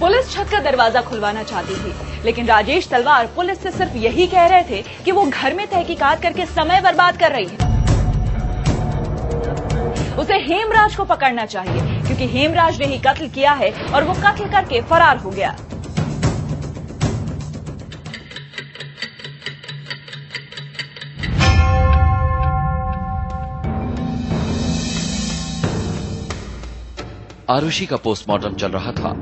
पुलिस 0.00 0.30
छत 0.30 0.48
का 0.50 0.58
दरवाज़ा 0.60 1.00
खुलवाना 1.02 1.42
चाहती 1.42 1.74
थी। 1.74 2.24
लेकिन 2.24 2.46
राजेश 2.46 2.88
तलवार 2.88 3.26
पुलिस 3.36 3.62
से 3.62 3.70
सिर्फ़ 3.70 3.96
यही 3.96 4.26
कह 4.26 4.46
रहे 4.46 4.62
थे 4.62 4.82
कि 5.04 5.12
वो 5.12 5.24
घर 5.24 5.54
में 5.54 5.66
तहकीकात 5.66 6.22
करके 6.22 6.46
समय 6.46 6.80
बर्बाद 6.80 7.18
कर 7.18 7.32
रही 7.32 7.46
है। 7.46 7.74
उसे 10.16 10.34
हेमराज 10.40 10.96
को 10.96 11.04
पकड़ना 11.04 11.44
चाहिए, 11.46 11.80
क्योंकि 12.02 12.26
हेमराज 12.28 12.78
ने 12.80 12.86
ही 12.86 12.98
कत्ल 12.98 13.28
किया 13.28 13.52
है 13.52 13.70
और 13.84 14.04
वो 14.04 14.14
कत्ल 14.16 14.48
करके 14.52 14.80
फरार 14.82 15.16
हो 15.16 15.30
गया। 15.30 15.56
आरुषि 27.50 27.86
का 27.86 27.96
पोस्टमार्टम 27.96 28.54
चल 28.54 28.70
रहा 28.70 28.92
था। 28.92 29.12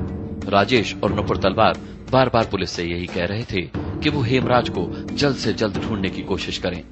राजेश 0.55 0.95
और 1.05 1.13
नुपुर 1.13 1.37
तलवार 1.37 1.79
बार 2.13 2.29
बार 2.29 2.45
पुलिस 2.45 2.71
से 2.71 2.85
यही 2.85 3.07
कह 3.07 3.25
रहे 3.27 3.45
थे 3.45 3.61
कि 4.03 4.11
वो 4.11 4.21
हेमराज 4.23 4.69
को 4.69 4.87
जल्द 5.13 5.37
से 5.37 5.53
जल्द 5.53 5.79
ढूँढने 5.79 6.09
की 6.11 6.23
कोशिश 6.23 6.59
करें। 6.59 6.83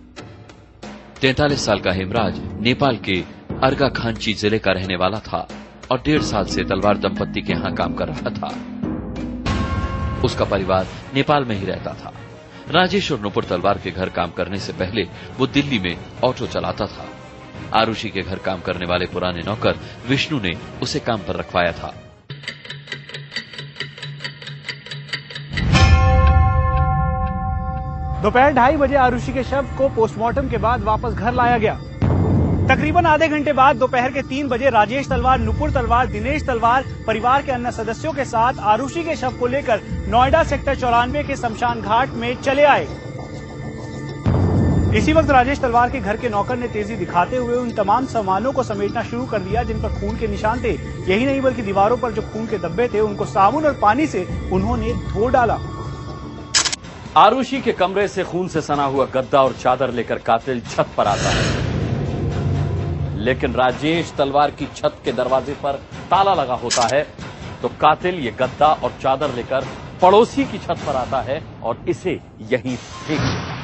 तैतालीस 1.21 1.65
साल 1.67 1.81
का 1.81 1.93
हेमराज 1.93 2.41
नेपाल 2.61 2.97
के 2.99 3.23
अर्गा 3.63 3.89
खांची 3.97 4.33
ज़िले 4.35 4.59
का 4.59 4.73
रहने 4.73 4.97
वाला 4.97 5.19
था 5.21 5.47
और 5.91 6.03
डेढ़ 6.05 6.23
साल 6.23 6.45
से 6.47 6.65
तलवार 6.65 6.99
दंपत्ति 6.99 7.43
के 7.43 7.53
यहाँ 7.53 7.73
काम 7.75 7.95
कर 7.95 8.09
रहा 8.09 8.31
था। 8.31 8.49
उसका 10.25 10.45
परिवार 10.45 10.87
नेपाल 11.15 11.45
में 11.45 11.57
ही 11.57 11.67
रहता 11.67 11.95
था। 11.95 12.13
राजेश 12.71 13.13
और 13.13 13.21
नुपुर 13.21 13.45
तलवार 13.45 13.79
के 13.79 13.91
घर 13.91 14.09
काम 14.11 14.31
करने 14.31 14.59
से 14.59 14.73
पहले 14.73 15.09
वो 15.39 15.47
दिल्ली 15.49 15.79
में 15.79 15.97
ऑटो 16.25 16.47
चलाता 16.47 16.87
था। 16.87 17.07
आरुषि 17.75 18.09
के 18.09 18.23
घर 18.23 18.39
काम 18.45 18.61
करने 18.61 18.87
वाले 18.87 19.07
पुराने 19.07 19.43
नौकर 19.47 19.79
विष्णु 20.09 20.41
ने 20.41 20.53
उसे 20.83 21.01
काम 21.01 21.19
पर 21.19 21.37
रखवाया 21.37 21.73
था। 21.73 21.95
दोपहर 28.23 28.53
ढाई 28.53 28.77
बजे 28.77 28.97
आरुषि 28.97 29.33
के 29.33 29.43
शव 29.45 29.69
को 29.79 29.89
पोस्टमार्टम 29.89 30.49
के 30.49 30.59
बाद 30.59 30.83
वापस 30.83 31.13
घर 31.13 31.33
लाया 31.35 31.57
गया। 31.59 31.75
तकरीबन 32.69 33.07
आधे 33.07 33.29
घंटे 33.29 33.53
बाद 33.53 33.77
दोपहर 33.77 34.13
के 34.13 34.23
तीन 34.23 34.49
बजे 34.49 34.71
राजेश 34.71 35.09
तलवार, 35.09 35.39
नुपुर 35.39 35.71
तलवार, 35.71 36.07
दिनेश 36.07 36.47
तलवार 36.47 36.85
परिवार 37.07 37.43
के 37.43 37.53
अन्य 37.53 37.73
सदस्यों 37.73 38.13
के 38.13 38.25
साथ 38.25 38.59
आरुषि 38.65 39.03
के 39.05 39.17
शव 39.17 39.33
को 39.41 39.47
लेकर 39.47 39.81
नोएडा 40.09 40.43
सेक्टर 40.43 40.75
चौरानवे 40.75 41.23
के 41.23 41.37
शमशान 41.37 41.81
घाट 41.81 42.11
में 42.11 42.35
चले 42.43 42.65
आए। 42.65 42.87
इसी 44.97 45.13
वक्त 45.13 45.31
राजेश 45.31 45.61
तलवार 45.61 45.91
के 45.91 46.01
घर 46.01 46.17
के 46.17 46.29
नौकर 46.29 46.57
ने 46.57 46.69
तेज़ी 46.69 46.97
दिखाते 46.97 47.37
हुए 47.37 47.57
उन 47.57 47.71
तमाम 47.73 48.07
सामानों 48.07 48.53
को 48.53 48.63
समेटना 48.63 49.03
शुरू 49.03 49.27
कर 49.27 49.39
दिया, 49.39 49.63
जिन 49.63 49.83
पर 49.83 50.01
खून 50.01 50.17
के 50.17 50.29
निशान 50.29 50.63
थे। 50.63 50.73
यही 51.09 51.27
नहीं, 51.27 51.41
बल्कि 51.41 51.63
दीवारों 51.63 51.97
पर 51.97 52.13
जो 52.13 52.23
खून 52.23 52.47
के 52.47 52.59
धब्बे 52.59 52.89
थे, 52.89 53.01
उनको 53.01 53.25
साबुन 53.25 53.65
और 53.65 53.79
पानी 53.83 54.07
से 54.07 54.27
उन्होंने 54.53 54.93
धो 54.93 55.29
डाला। 55.29 55.59
आरुषि 57.17 57.61
के 57.61 57.73
कमरे 57.73 58.07
से 58.09 58.23
खून 58.25 58.47
से 58.49 58.61
सना 58.61 58.85
हुआ 58.85 59.05
गद्दा 59.07 59.41
और 59.43 59.53
चादर 59.53 59.91
लेकर 59.93 60.19
कातिल 60.19 60.61
छत 60.63 60.87
पर 60.97 61.07
आता 61.07 61.31
है। 61.31 61.43
लेकिन 63.19 63.55
राजेश 63.55 64.13
तलवार 64.19 64.51
की 64.51 64.67
छत 64.77 64.97
के 65.05 65.13
दरवाजे 65.13 65.55
पर 65.55 65.73
ताला 66.11 66.35
लगा 66.35 66.55
होता 66.55 66.89
है 66.93 67.03
तो 67.63 67.69
कातिल 67.81 68.15
ये 68.21 68.31
गद्दा 68.31 68.67
और 68.67 68.93
चादर 69.03 69.35
लेकर 69.35 69.67
पड़ोसी 70.03 70.45
की 70.45 70.59
छत 70.59 70.79
पर 70.87 70.97
आता 70.97 71.21
है 71.21 71.43
और 71.63 71.85
इसे 71.89 72.19
यहीं 72.51 72.77
फेंक 72.77 73.21
देता 73.21 73.61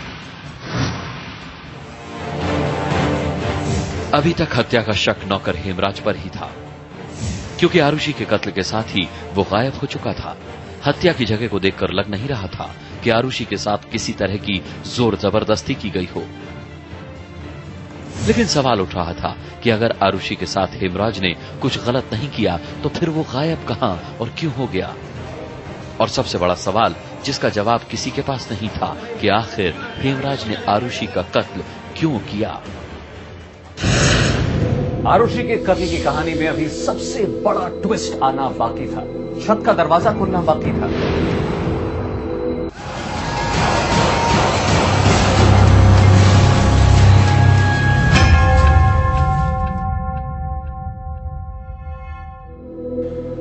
अभी 4.18 4.32
तक 4.32 4.56
हत्या 4.56 4.82
का 4.82 4.92
शक 4.98 5.24
नौकर 5.26 5.56
हेमराज 5.56 6.00
पर 6.00 6.16
ही 6.16 6.28
था, 6.30 6.50
क्योंकि 7.58 7.78
आरुषि 7.78 8.12
के 8.12 8.24
कत्ल 8.24 8.50
के 8.50 8.62
साथ 8.64 8.94
ही 8.96 9.08
वो 9.34 9.42
गायब 9.52 9.74
हो 9.74 9.86
चुका 9.86 10.12
था। 10.12 10.36
हत्या 10.86 11.12
की 11.12 11.24
जगह 11.24 11.48
को 11.48 11.60
देखकर 11.60 11.90
लग 11.90 12.10
नहीं 12.10 12.28
रहा 12.28 12.46
था 12.48 12.70
कि 13.04 13.10
आरुषि 13.10 13.44
के 13.44 13.56
साथ 13.56 13.90
किसी 13.92 14.12
तरह 14.12 14.36
की 14.36 14.60
ज़ोर 14.86 15.16
ज़बरदस्ती 15.16 15.74
की 15.74 15.90
गई 15.90 16.08
हो। 16.14 16.22
लेकिन 18.26 18.46
सवाल 18.46 18.80
उठ 18.80 18.94
रहा 18.94 19.12
था 19.12 19.36
कि 19.62 19.70
अगर 19.70 19.94
आरुषि 20.02 20.34
के 20.36 20.46
साथ 20.46 20.74
हेमराज 20.74 21.18
ने 21.20 21.34
कुछ 21.62 21.78
गलत 21.84 22.10
नहीं 22.12 22.28
किया 22.30 22.58
तो 22.82 22.88
फिर 22.88 23.10
वो 23.10 23.22
गायब 23.32 23.66
कहाँ 23.68 24.16
और 24.20 24.28
क्यों 24.38 24.52
हो 24.52 24.66
गया? 24.66 24.94
और 26.00 26.08
सबसे 26.08 26.38
बड़ा 26.38 26.54
सवाल, 26.54 26.94
जिसका 27.24 27.48
जवाब 27.48 27.84
किसी 27.90 28.10
के 28.10 28.22
पास 28.22 28.48
नहीं 28.52 28.68
था 28.68 28.96
कि 29.20 29.28
आखिर 29.28 29.74
हेमराज 29.96 30.46
ने 30.48 30.56
आरुषि 30.68 31.06
का 31.06 31.22
कत्ल 31.36 31.62
क्यों 31.96 32.18
किया? 32.30 32.50
आरुषि 35.06 35.42
के 35.42 35.56
कत्ल 35.56 35.86
की 35.86 36.02
कहानी 36.02 36.34
में 36.34 36.46
अभी 36.48 36.68
सबसे 36.68 37.24
बड़ा 37.44 37.68
ट्विस्ट 37.82 38.22
आना 38.22 38.48
बाकी 38.58 38.86
था। 38.86 39.02
छत 39.40 39.62
का 39.66 39.72
दरवाज़ा 39.72 40.12
खुलना 40.12 40.40
बाकी 40.42 40.72
था। 40.72 40.88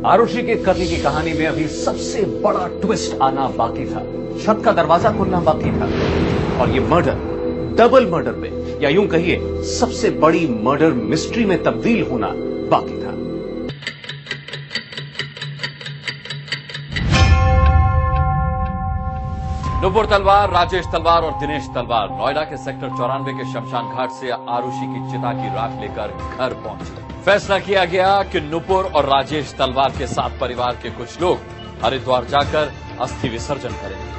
आरुषि 0.05 0.41
के 0.41 0.55
कत्ल 0.55 0.85
की 0.85 0.97
कहानी 0.97 1.33
में 1.33 1.45
अभी 1.47 1.67
सबसे 1.67 2.21
बड़ा 2.43 2.67
ट्विस्ट 2.81 3.21
आना 3.21 3.47
बाकी 3.57 3.85
था। 3.85 4.01
छत 4.39 4.61
का 4.65 4.71
दरवाज़ा 4.71 5.11
खुलना 5.11 5.39
बाकी 5.39 5.71
था। 5.71 5.89
और 6.61 6.69
ये 6.69 6.79
मर्डर 6.79 7.25
डबल 7.77 8.05
मर्डर 8.11 8.35
में, 8.35 8.51
या 8.81 8.89
यूँ 8.89 9.07
कहिए, 9.07 9.63
सबसे 9.71 10.09
बड़ी 10.19 10.47
मर्डर 10.63 10.93
मिस्ट्री 11.09 11.45
में 11.45 11.61
तब्दील 11.63 12.05
होना 12.07 12.27
बाकी 12.71 13.01
था। 13.03 13.06
नुपुर 19.81 20.05
तलवार, 20.05 20.49
राजेश 20.49 20.85
तलवार 20.85 21.23
और 21.23 21.33
दिनेश 21.39 21.65
तलवार। 21.75 22.09
नोएडा 22.11 22.43
के 22.43 22.57
सेक्टर 22.57 22.89
चौरानवे 22.89 23.33
के 23.33 23.43
शमशान 23.53 23.89
घाट 23.95 24.11
से 24.11 24.29
आरुषि 24.29 24.85
की 24.85 25.01
चिता 25.11 25.33
की 25.33 25.47
राख 25.55 25.79
लेकर 25.81 26.13
घर 26.37 26.53
पहुँचे। 26.63 27.21
फैसला 27.25 27.59
किया 27.59 27.83
गया 27.85 28.07
कि 28.23 28.41
नुपुर 28.41 28.85
और 28.85 29.05
राजेश 29.05 29.53
तलवार 29.59 29.91
के 29.97 30.07
साथ 30.07 30.39
परिवार 30.39 30.79
के 30.83 30.89
कुछ 30.89 31.21
लोग 31.21 31.37
हरिद्वार 31.83 32.25
जाकर 32.25 32.71
अस्थि 33.01 33.29
विसर्जन 33.29 33.77
करेंगे 33.81 34.15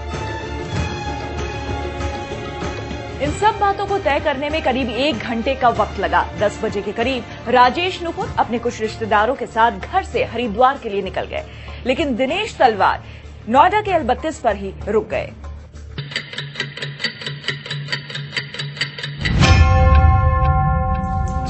इन 3.24 3.30
सब 3.32 3.58
बातों 3.60 3.86
को 3.86 3.98
तय 3.98 4.20
करने 4.20 4.50
में 4.50 4.62
करीब 4.62 4.90
एक 4.90 5.18
घंटे 5.18 5.54
का 5.54 5.68
वक्त 5.74 5.98
लगा। 6.00 6.24
दस 6.40 6.60
बजे 6.64 6.82
के 6.82 6.92
करीब 6.92 7.48
राजेश 7.48 8.02
नुपुर 8.02 8.34
अपने 8.38 8.58
कुछ 8.58 8.80
रिश्तेदारों 8.80 9.34
के 9.34 9.46
साथ 9.48 9.72
घर 9.72 10.04
से 10.04 10.24
हरिद्वार 10.24 10.78
के 10.82 10.88
लिए 10.88 11.02
निकल 11.02 11.26
गए। 11.26 11.44
लेकिन 11.86 12.14
दिनेश 12.16 12.56
तलवार 12.58 13.02
नोएडा 13.48 13.80
के 13.80 13.92
अलबत्तीस 13.92 14.38
पर 14.38 14.56
ही 14.56 14.72
रुक 14.88 15.08
गए। 15.08 15.30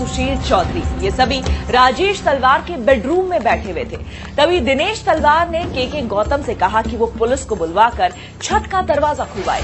सुशील 0.08 0.36
चौधरी। 0.42 0.82
ये 1.04 1.10
सभी 1.10 1.40
राजेश 1.70 2.22
तलवार 2.24 2.60
के 2.60 2.76
बेडरूम 2.76 3.30
में 3.30 3.42
बैठे 3.44 3.70
हुए 3.70 3.84
थे। 3.84 3.96
तभी 4.36 4.60
दिनेश 4.60 5.04
तलवार 5.04 5.48
ने 5.50 5.64
के 5.64 5.86
के 5.86 6.02
गौतम 6.06 6.42
से 6.42 6.54
कहा 6.54 6.82
कि 6.82 6.96
वो 6.96 7.06
पुलिस 7.18 7.44
को 7.44 7.56
बुलवाकर 7.56 8.12
छत 8.42 8.68
का 8.72 8.82
दरवाज़ा 8.82 9.24
खुलवाए। 9.24 9.62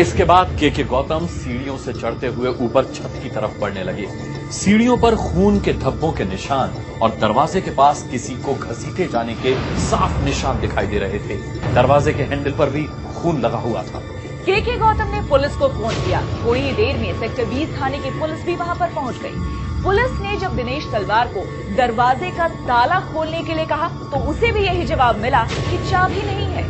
इसके 0.00 0.24
बाद 0.24 0.56
के 0.60 0.70
के 0.70 0.84
गौतम 0.84 1.26
सीढ़ियों 1.26 1.76
से 1.76 1.92
चढ़ते 1.92 2.26
हुए 2.26 2.48
ऊपर 2.64 2.84
छत 2.84 3.20
की 3.22 3.30
तरफ़ 3.30 3.58
बढ़ने 3.60 3.84
लगे। 3.84 4.06
सीढ़ियों 4.52 4.96
पर 4.96 5.14
खून 5.16 5.60
के 5.60 5.72
धब्बों 5.74 6.12
के 6.12 6.24
निशान 6.24 6.74
और 7.02 7.16
दरवाजे 7.20 7.60
के 7.60 7.70
पास 7.70 8.02
किसी 8.10 8.34
को 8.36 8.54
घसीटे 8.54 9.06
जाने 9.06 9.34
के 9.36 9.54
साफ़ 9.80 10.24
निशान 10.24 10.60
दिखाई 10.60 10.86
दे 10.86 10.98
रहे 10.98 11.18
थे। 11.18 11.36
दरवाजे 11.74 12.12
के 12.12 12.22
हैंडल 12.24 12.52
पर 12.52 12.70
भी 12.70 12.84
खून 13.14 13.40
लगा 13.40 13.58
हुआ 13.58 13.82
था। 13.82 14.02
के 14.46 14.60
के 14.60 14.76
गौतम 14.78 15.08
ने 15.10 15.20
पुलिस 15.28 15.54
को 15.56 15.68
फ़ोन 15.68 15.94
किया। 15.96 16.20
थोड़ी 16.42 16.60
ही 16.60 16.72
देर 16.72 16.96
में 16.96 17.20
सेक्टर 17.20 17.44
20 17.46 17.70
थाने 17.78 17.98
की 17.98 18.10
पुलिस 18.18 18.44
भी 18.46 18.54
वहाँ 18.56 18.74
पर 18.74 18.92
पहुँच 18.94 19.16
गई। 19.22 19.82
पुलिस 19.82 20.20
ने 20.20 20.36
जब 20.36 20.54
दिनेश 20.56 20.84
तलवार 20.92 21.28
को 21.28 21.40
दरवाजे 21.76 22.30
का 22.30 22.46
ताला 22.68 23.00
खोलने 23.08 23.42
के 23.42 23.54
लिए 23.54 23.66
कहा 23.66 23.88
तो 24.12 24.18
उसे 24.30 24.50
भी 24.52 24.60
यही 24.60 24.84
जवाब 24.86 25.18
मिला 25.18 25.42
कि 25.46 25.78
चाबी 25.90 26.22
नहीं 26.22 26.46
है। 26.50 26.62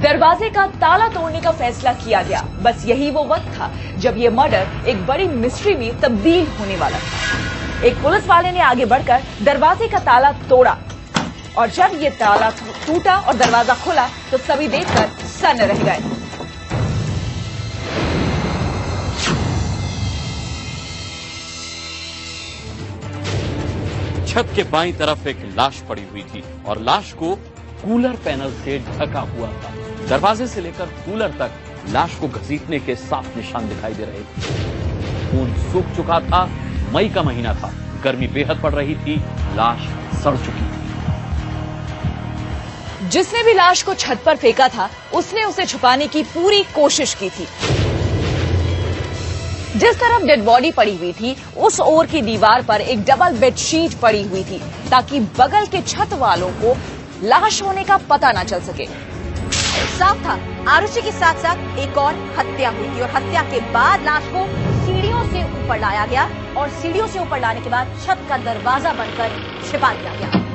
दरवाजे 0.00 0.48
का 0.50 0.66
ताला 0.80 1.08
तोड़ने 1.10 1.40
का 1.40 1.50
फैसला 1.52 1.92
किया 1.94 2.22
गया। 2.22 2.42
बस 2.62 2.84
यही 2.86 3.10
वो 3.10 3.24
वक्त 3.26 3.48
था 3.52 3.70
जब 3.98 4.16
ये 4.18 4.30
मर्डर 4.32 4.88
एक 4.88 5.06
बड़ी 5.06 5.28
मिस्ट्री 5.36 5.74
में 5.74 6.00
तब्दील 6.00 6.46
होने 6.58 6.76
वाला 6.76 6.98
था। 6.98 7.86
एक 7.86 8.02
पुलिस 8.02 8.26
वाले 8.26 8.52
ने 8.52 8.60
आगे 8.64 8.84
बढ़कर 8.86 9.22
दरवाजे 9.42 9.88
का 9.88 9.98
ताला 10.00 10.32
तोड़ा। 10.48 10.76
और 11.58 11.70
जब 11.70 11.98
ये 12.02 12.10
ताला 12.18 12.50
टूटा 12.86 13.16
और 13.18 13.34
दरवाज़ा 13.36 13.74
खुला 13.84 14.08
तो 14.30 14.38
सभी 14.40 14.68
देखकर 14.68 15.17
सन्न 15.38 15.60
रह 15.62 15.82
गए। 15.84 16.00
छत 24.26 24.48
के 24.56 24.62
बाईं 24.62 24.92
तरफ़ 24.92 25.28
एक 25.28 25.38
लाश 25.56 25.80
पड़ी 25.88 26.02
हुई 26.02 26.22
थी 26.22 26.42
और 26.66 26.80
लाश 26.80 27.12
को 27.12 27.34
कूलर 27.82 28.16
पैनल 28.24 28.52
से 28.54 28.78
ढका 28.88 29.20
हुआ 29.20 29.48
था। 29.48 29.72
दरवाजे 30.08 30.46
से 30.46 30.60
लेकर 30.60 30.86
कूलर 31.04 31.30
तक 31.38 31.50
लाश 31.88 32.14
को 32.14 32.28
घसीटने 32.28 32.78
के 32.78 32.96
साफ़ 32.96 33.36
निशान 33.36 33.68
दिखाई 33.68 33.94
दे 33.94 34.04
रहे 34.04 34.20
थे। 34.20 35.30
खून 35.30 35.54
सूख 35.72 35.96
चुका 35.96 36.20
था, 36.20 36.44
मई 36.94 37.08
का 37.08 37.22
महीना 37.22 37.54
था। 37.54 37.72
गर्मी 38.04 38.26
बेहद 38.28 38.60
पड़ 38.62 38.72
रही 38.74 38.94
थी, 38.94 39.16
लाश 39.54 39.88
सड़ 40.22 40.36
चुकी 40.36 40.62
थी। 40.62 40.77
जिसने 43.08 43.42
भी 43.42 43.52
लाश 43.54 43.82
को 43.82 43.94
छत 43.94 44.22
पर 44.26 44.36
फेंका 44.36 44.68
था, 44.68 44.88
उसने 45.14 45.44
उसे 45.44 45.64
छुपाने 45.66 46.06
की 46.06 46.22
पूरी 46.22 46.62
कोशिश 46.74 47.14
की 47.14 47.30
थी। 47.30 47.46
जिस 49.78 49.98
तरफ़ 50.00 50.22
डेड 50.22 50.44
बॉडी 50.44 50.70
पड़ी 50.70 50.96
हुई 50.96 51.12
थी, 51.12 51.36
उस 51.56 51.80
ओर 51.80 52.06
की 52.06 52.22
दीवार 52.22 52.62
पर 52.62 52.80
एक 52.80 53.04
डबल 53.04 53.38
बेडशीट 53.38 53.94
पड़ी 53.94 54.22
हुई 54.22 54.42
थी, 54.44 54.58
ताकि 54.90 55.20
बगल 55.38 55.66
के 55.66 55.82
छत 55.82 56.12
वालों 56.12 56.48
को 56.62 56.76
लाश 57.22 57.62
होने 57.62 57.84
का 57.84 57.96
पता 58.10 58.32
न 58.32 58.44
चल 58.44 58.60
सके। 58.60 58.86
साफ़ 59.98 60.18
था, 60.18 60.38
आरुषि 60.68 61.02
के 61.02 61.12
साथ 61.12 61.34
साथ 61.34 61.78
एक 61.78 61.98
और 61.98 62.14
हत्या 62.38 62.70
हुई 62.70 62.88
थी, 62.88 63.00
और 63.00 63.10
हत्या 63.10 63.42
के 63.42 63.60
बाद 63.72 64.04
लाश 64.04 64.24
को 64.26 64.46
सीढ़ियों 64.86 65.24
से 65.24 65.44
ऊपर 65.44 65.80
लाया 65.80 66.06
गया, 66.06 66.28
और 66.56 66.68
सीढ़ियों 66.68 67.06
से 67.06 67.18
ऊपर 67.18 67.40
लाने 67.40 67.60
के 67.60 67.70
बाद 67.70 67.96
छत 68.06 68.26
का 68.28 68.36
दरवाज़ा 68.36 68.92
बनकर 68.92 69.40
छिपा 69.70 69.92
दिया 69.94 70.14
गया। 70.14 70.47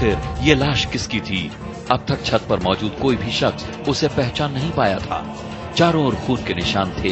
आखिर 0.00 0.18
ये 0.40 0.54
लाश 0.54 0.84
किसकी 0.84 1.20
थी? 1.20 1.52
अब 1.92 2.04
तक 2.08 2.24
छत 2.24 2.42
पर 2.50 2.60
मौजूद 2.60 2.96
कोई 3.02 3.16
भी 3.16 3.32
शख्स 3.32 3.66
उसे 3.88 4.08
पहचान 4.08 4.52
नहीं 4.52 4.70
पाया 4.70 4.98
था। 4.98 5.36
चारों 5.76 6.06
ओर 6.06 6.14
खून 6.14 6.36
के 6.36 6.54
निशान 6.54 6.92
थे। 7.04 7.08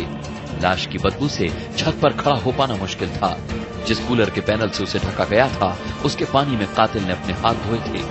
लाश 0.62 0.87
की 0.87 0.98
बदबू 0.98 1.29
से 1.29 1.48
छत 1.79 1.94
पर 2.03 2.12
खड़ा 2.12 2.37
हो 2.37 2.53
पाना 2.53 2.77
मुश्किल 2.77 3.09
था। 3.11 3.38
जिस 3.87 3.98
कूलर 3.98 4.31
के 4.31 4.40
पैनल 4.40 4.68
से 4.68 4.83
उसे 4.83 4.98
ढका 4.98 5.24
गया 5.24 5.48
था, 5.48 5.79
उसके 6.05 6.24
पानी 6.24 6.57
में 6.57 6.74
कातिल 6.74 7.05
ने 7.05 7.12
अपने 7.12 7.33
हाथ 7.33 7.55
धोए 7.55 7.79
थे। 7.79 8.03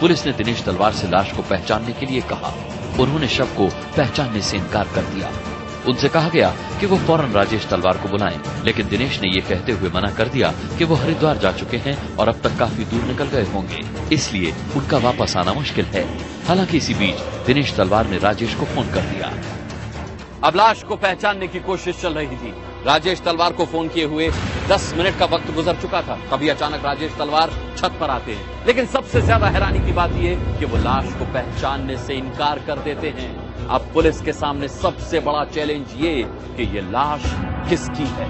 पुलिस 0.00 0.26
ने 0.26 0.32
दिनेश 0.32 0.62
तलवार 0.62 0.92
से 0.92 1.08
लाश 1.08 1.32
को 1.32 1.42
पहचानने 1.42 1.92
के 1.92 2.06
लिए 2.06 2.20
कहा। 2.20 2.54
उन्होंने 3.00 3.28
शव 3.28 3.46
को 3.46 3.66
पहचानने 3.96 4.42
से 4.42 4.56
इनकार 4.56 4.88
कर 4.94 5.02
दिया। 5.02 5.30
उनसे 5.88 6.08
कहा 6.08 6.28
गया 6.28 6.52
कि 6.80 6.86
वो 6.86 6.96
फ़ौरन 6.98 7.32
राजेश 7.32 7.66
तलवार 7.70 7.98
को 7.98 8.08
बुलाएँ, 8.08 8.38
लेकिन 8.64 8.88
दिनेश 8.88 9.20
ने 9.22 9.28
ये 9.28 9.40
कहते 9.42 9.72
हुए 9.72 9.90
मना 9.94 10.10
कर 10.12 10.28
दिया 10.28 10.52
कि 10.78 10.84
वो 10.84 10.94
हरिद्वार 10.96 11.38
जा 11.38 11.52
चुके 11.54 11.76
हैं 11.78 11.96
और 12.16 12.28
अब 12.28 12.40
तक 12.42 12.58
काफ़ी 12.58 12.84
दूर 12.84 13.02
निकल 13.04 13.28
गए 13.28 13.44
होंगे 13.52 13.82
इसलिए 14.14 14.52
उनका 14.76 14.98
वापस 15.00 15.36
आना 15.36 15.52
मुश्किल 15.54 15.84
है। 15.94 16.04
हालाँकि 16.46 16.76
इसी 16.76 16.94
बीच 16.94 17.20
दिनेश 17.46 17.74
तलवार 17.76 18.06
ने 18.06 18.18
राजेश 18.20 18.54
को 18.54 18.64
फ़ोन 18.66 18.92
कर 18.92 19.12
दिया। 19.12 19.32
अब 20.44 20.56
लाश 20.56 20.82
को 20.82 20.96
पहचानने 20.96 21.46
की 21.48 21.60
कोशिश 21.62 22.00
चल 22.00 22.14
रही 22.14 22.36
थी। 22.36 22.52
राजेश 22.86 23.20
तलवार 23.20 23.52
को 23.52 23.64
फ़ोन 23.66 23.88
किए 23.88 24.04
हुए 24.04 24.28
10 24.68 24.92
मिनट 24.96 25.18
का 25.18 25.24
वक्त 25.26 25.54
गुजर 25.54 25.76
चुका 25.82 26.02
था। 26.02 26.16
तभी 26.30 26.48
अचानक 26.48 26.84
राजेश 26.84 27.12
तलवार 27.18 27.50
छत 27.78 27.96
पर 28.00 28.10
आते 28.10 28.32
हैं 28.32 28.66
लेकिन 28.66 28.86
सबसे 28.88 29.20
ज़्यादा 29.22 29.46
हैरानी 29.48 29.78
की 29.86 29.92
बात 29.92 30.12
यह 30.18 30.58
कि 30.58 30.64
वो 30.64 30.76
लाश 30.84 31.12
को 31.18 31.24
पहचानने 31.32 31.96
से 31.98 32.14
इनकार 32.14 32.58
कर 32.66 32.78
देते 32.80 33.08
हैं। 33.10 33.32
अब 33.70 33.90
पुलिस 33.94 34.20
के 34.20 34.32
सामने 34.32 34.68
सबसे 34.68 35.20
बड़ा 35.20 35.44
चैलेंज 35.44 35.86
ये 35.96 36.22
कि 36.56 36.62
ये 36.62 36.80
लाश 36.80 37.22
किसकी 37.68 38.06
है? 38.06 38.28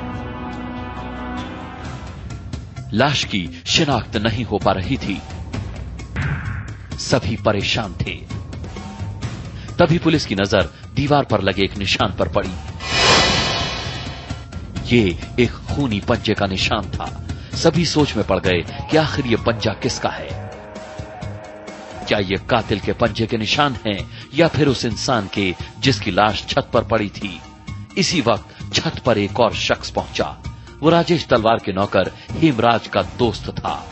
लाश 2.95 3.25
की 3.25 3.63
शिनाख्त 3.67 4.17
नहीं 4.17 4.45
हो 4.45 4.59
पा 4.59 4.73
रही 4.73 4.97
थी। 4.97 5.21
सभी 6.99 7.37
परेशान 7.37 7.95
थे। 7.95 8.15
तभी 9.79 9.99
पुलिस 9.99 10.27
की 10.27 10.35
नज़र 10.35 10.71
दीवार 10.95 11.25
पर 11.25 11.41
लगे 11.41 11.63
एक 11.63 11.77
निशान 11.79 12.15
पर 12.19 12.29
पड़ी। 12.29 12.55
ये 14.97 15.19
एक 15.41 15.51
खूनी 15.51 16.01
पंजे 16.01 16.35
का 16.35 16.47
निशान 16.47 16.91
था। 16.91 17.27
सभी 17.55 17.85
सोच 17.85 18.17
में 18.17 18.27
पड़ 18.27 18.39
गए 18.39 18.61
कि 18.91 18.97
आखिर 18.97 19.27
ये 19.27 19.37
पंजा 19.37 19.73
किसका 19.73 20.09
है? 20.09 20.45
क्या 22.09 22.19
ये 22.19 22.37
कातिल 22.51 22.81
के 22.81 22.93
पंजे 22.93 23.27
के 23.27 23.37
निशान 23.39 23.77
हैं? 23.87 24.24
या 24.35 24.49
फिर 24.49 24.69
उस 24.69 24.85
इंसान 24.85 25.29
के 25.35 25.55
जिसकी 25.81 26.11
लाश 26.11 26.47
छत 26.49 26.71
पर 26.73 26.85
पड़ी 26.85 27.09
थी। 27.09 27.41
इसी 27.99 28.21
वक्त 28.21 28.75
छत 28.75 28.99
पर 28.99 29.19
एक 29.19 29.41
और 29.41 29.55
शख्स 29.55 29.91
पहुँचा। 29.91 30.37
वो 30.81 30.91
राजेश 30.91 31.27
तलवार 31.27 31.57
के 31.65 31.73
नौकर 31.73 32.13
हेमराज 32.31 32.89
का 32.89 33.03
दोस्त 33.03 33.51
था। 33.51 33.89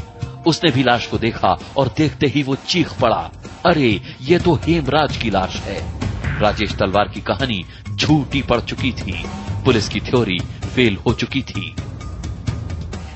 उसने 0.47 0.71
भी 0.71 0.83
लाश 0.83 1.07
को 1.07 1.19
देखा 1.19 1.59
और 1.77 1.95
देखते 1.99 2.27
ही 2.27 2.43
वो 2.43 2.55
चीख 2.55 3.01
पड़ा। 3.01 3.31
अरे, 3.67 4.17
ये 4.21 4.39
तो 4.39 4.55
हेमराज 4.55 5.17
की 5.17 5.31
लाश 5.31 5.57
है। 5.57 6.03
राजेश 6.41 6.73
तलवार 6.73 7.09
की 7.09 7.21
कहानी 7.21 7.65
झूठी 7.95 8.43
पड़ 8.43 8.61
चुकी 8.61 8.93
थी। 8.93 9.25
पुलिस 9.65 9.89
की 9.89 10.01
थ्योरी 10.01 10.39
फेल 10.75 10.97
हो 10.97 11.13
चुकी 11.13 11.43
थी। 11.43 11.77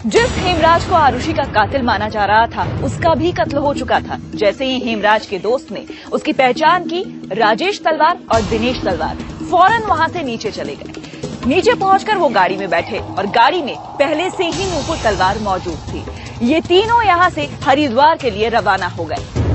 जिस 0.06 0.36
हेमराज 0.38 0.84
को 0.84 0.94
आरुषि 0.94 1.32
का 1.32 1.44
कातिल 1.44 1.82
माना 1.82 2.08
जा 2.08 2.24
रहा 2.24 2.46
था, 2.46 2.64
उसका 2.84 3.14
भी 3.14 3.30
कत्ल 3.32 3.58
हो 3.58 3.72
चुका 3.74 3.98
था। 4.00 4.18
जैसे 4.34 4.64
ही 4.64 4.78
हेमराज 4.80 5.26
के 5.26 5.38
दोस्त 5.38 5.72
ने 5.72 5.84
उसकी 6.12 6.32
पहचान 6.32 6.84
की, 6.84 7.02
राजेश 7.32 7.80
तलवार 7.84 8.18
और 8.34 8.42
दिनेश 8.42 8.80
तलवार 8.82 9.16
फ़ौरन 9.50 9.82
वहाँ 9.82 10.08
से 10.08 10.22
नीचे 10.22 10.50
चले 10.50 10.74
गए। 10.74 11.46
नीचे 11.46 11.74
पहुंचकर 11.74 12.16
वो 12.16 12.28
गाड़ी 12.28 12.56
में 12.56 12.68
बैठे 12.70 12.98
और 12.98 13.26
गाड़ी 13.32 13.62
में 13.62 13.74
पहले 13.98 14.30
से 14.30 14.44
ही 14.44 14.70
नूपुर 14.70 14.96
तलवार 15.04 15.38
मौजूद 15.38 15.78
थी। 15.88 16.04
ये 16.46 16.60
तीनों 16.60 17.02
यहाँ 17.02 17.28
से 17.30 17.48
हरिद्वार 17.64 18.16
के 18.16 18.30
लिए 18.30 18.48
रवाना 18.48 18.86
हो 18.88 19.04
गए। 19.04 19.45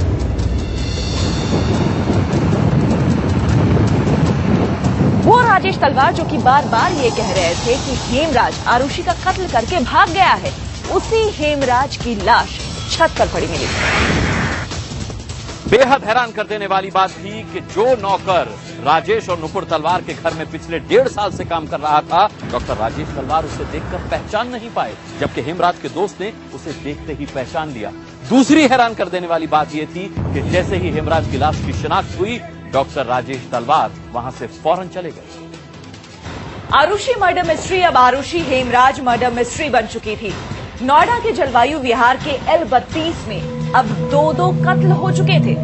राजेश 5.52 5.78
तलवार 5.80 6.14
जो 6.14 6.24
कि 6.26 6.38
बार 6.38 6.66
बार 6.66 6.92
ये 6.96 7.10
कह 7.12 7.32
रहे 7.34 7.56
थे 7.56 7.74
कि 7.78 7.96
हेमराज 8.02 8.60
आरुषि 8.68 9.04
का 9.04 9.14
कत्ल 9.16 9.48
करके 9.48 9.80
भाग 9.86 10.10
गया 10.10 10.34
है। 10.44 10.52
उसी 10.96 11.24
हेमराज 11.34 11.98
की 11.98 12.14
लाश 12.18 12.54
छत 12.92 13.16
पर 13.20 13.28
पड़ी 13.34 13.48
मिली। 13.48 13.66
बेहद 15.70 16.04
हैरान 16.04 16.32
कर 16.32 16.48
देने 16.48 16.68
वाली 16.68 16.92
बात 16.92 17.12
थी 17.16 17.42
कि 17.54 17.60
जो 17.74 17.86
नौकर 18.02 18.54
राजेश 18.86 19.28
और 19.30 19.40
नुपुर 19.40 19.64
तलवार 19.64 20.02
के 20.02 20.14
घर 20.14 20.34
में 20.34 20.46
पिछले 20.52 20.80
डेढ़ 20.86 21.08
साल 21.08 21.32
से 21.32 21.46
काम 21.46 21.68
कर 21.68 21.80
रहा 21.80 22.00
था, 22.04 22.26
डॉक्टर 22.52 22.78
राजेश 22.78 23.08
तलवार 23.08 23.46
उसे 23.46 23.66
देखकर 23.72 24.08
पहचान 24.08 24.50
नहीं 24.50 24.70
पाए, 24.70 24.96
जबकि 25.20 25.42
हेमराज 25.42 25.82
के 25.82 25.90
दोस्त 25.90 26.22
ने 26.22 26.32
उसे 26.56 26.72
देखते 26.84 27.14
ही 27.14 27.26
पहचान 27.26 27.72
लिया। 27.72 27.92
दूसरी 28.30 28.68
हैरान 28.68 28.94
कर 28.94 29.10
देने 29.10 29.28
वाली 29.28 29.48
बात 29.50 29.76
यह 29.76 29.86
थी 29.96 30.08
कि 30.16 30.50
जैसे 30.50 30.78
ही 30.78 30.92
हेमराज 30.92 31.30
की 31.32 31.38
लाश 31.38 31.64
की 31.66 31.74
शिनाख्त 31.74 32.20
हुई 32.20 32.40
डॉक्टर 32.74 33.06
राजेश 33.06 33.48
तलवार 33.52 33.92
वहाँ 34.14 34.32
से 34.32 34.48
फ़ौरन 34.48 34.88
चले 34.88 35.10
गए। 35.12 35.50
आरुषि 36.74 37.14
मर्डर 37.22 37.44
मिस्ट्री, 37.44 37.82
अब 37.82 37.98
आरुषि 37.98 38.40
हेमराज 38.40 39.00
मर्डर 39.00 39.32
मिस्ट्री 39.34 39.70
बन 39.70 39.88
चुकी 39.88 40.16
थी। 40.16 40.34
नोएडा 40.82 41.18
के 41.20 41.32
जलवायु 41.32 41.80
विहार 41.80 42.18
के 42.18 42.32
एल 42.52 42.64
बत्तीस 42.64 43.28
में 43.28 43.74
अब 43.74 43.86
दो 44.12 44.22
दो 44.34 44.48
कत्ल 44.60 44.92
हो 44.92 45.12
चुके 45.12 45.40
थे। 45.40 45.56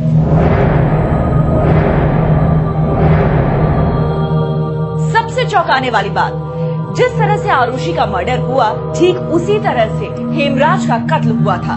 सबसे 5.14 5.46
चौंकाने 5.46 5.90
वाली 5.90 6.10
बात, 6.10 6.34
जिस 6.98 7.12
तरह 7.12 7.38
से 7.38 7.50
आरुषि 7.52 7.94
का 7.94 8.06
मर्डर 8.06 8.40
हुआ, 8.42 8.70
ठीक 8.94 9.16
उसी 9.38 9.60
तरह 9.60 10.00
से 10.00 10.06
हेमराज 10.36 10.88
का 10.88 10.98
कत्ल 11.08 11.32
हुआ 11.40 11.58
था। 11.58 11.76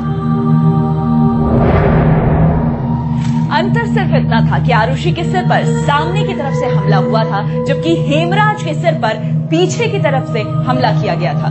अंतर 3.60 3.86
सिर्फ़ 3.86 4.14
इतना 4.16 4.38
था 4.42 4.58
कि 4.58 4.72
आरुषि 4.72 5.10
के 5.12 5.22
सिर 5.24 5.48
पर 5.48 5.64
सामने 5.86 6.22
की 6.26 6.34
तरफ़ 6.34 6.54
से 6.54 6.66
हमला 6.66 6.96
हुआ 6.96 7.24
था, 7.24 7.40
जबकि 7.64 7.94
हेमराज 8.04 8.62
के 8.62 8.72
सिर 8.74 8.94
पर 8.94 9.18
पीछे 9.50 9.88
की 9.88 9.98
तरफ़ 9.98 10.32
से 10.32 10.40
हमला 10.68 10.92
किया 11.00 11.14
गया 11.14 11.32
था। 11.34 11.50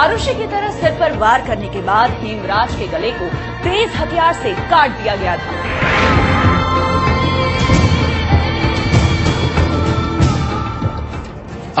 आरुषि 0.00 0.34
की 0.34 0.46
तरह 0.46 0.70
सिर 0.70 0.96
पर 1.00 1.16
वार 1.18 1.46
करने 1.46 1.68
के 1.68 1.82
बाद 1.82 2.16
हेमराज 2.20 2.74
के 2.74 2.86
गले 2.88 3.10
को 3.10 3.28
तेज 3.62 3.94
हथियार 3.96 4.32
से 4.32 4.52
काट 4.70 4.98
दिया 5.02 5.16
गया 5.16 5.36
था। 5.36 5.52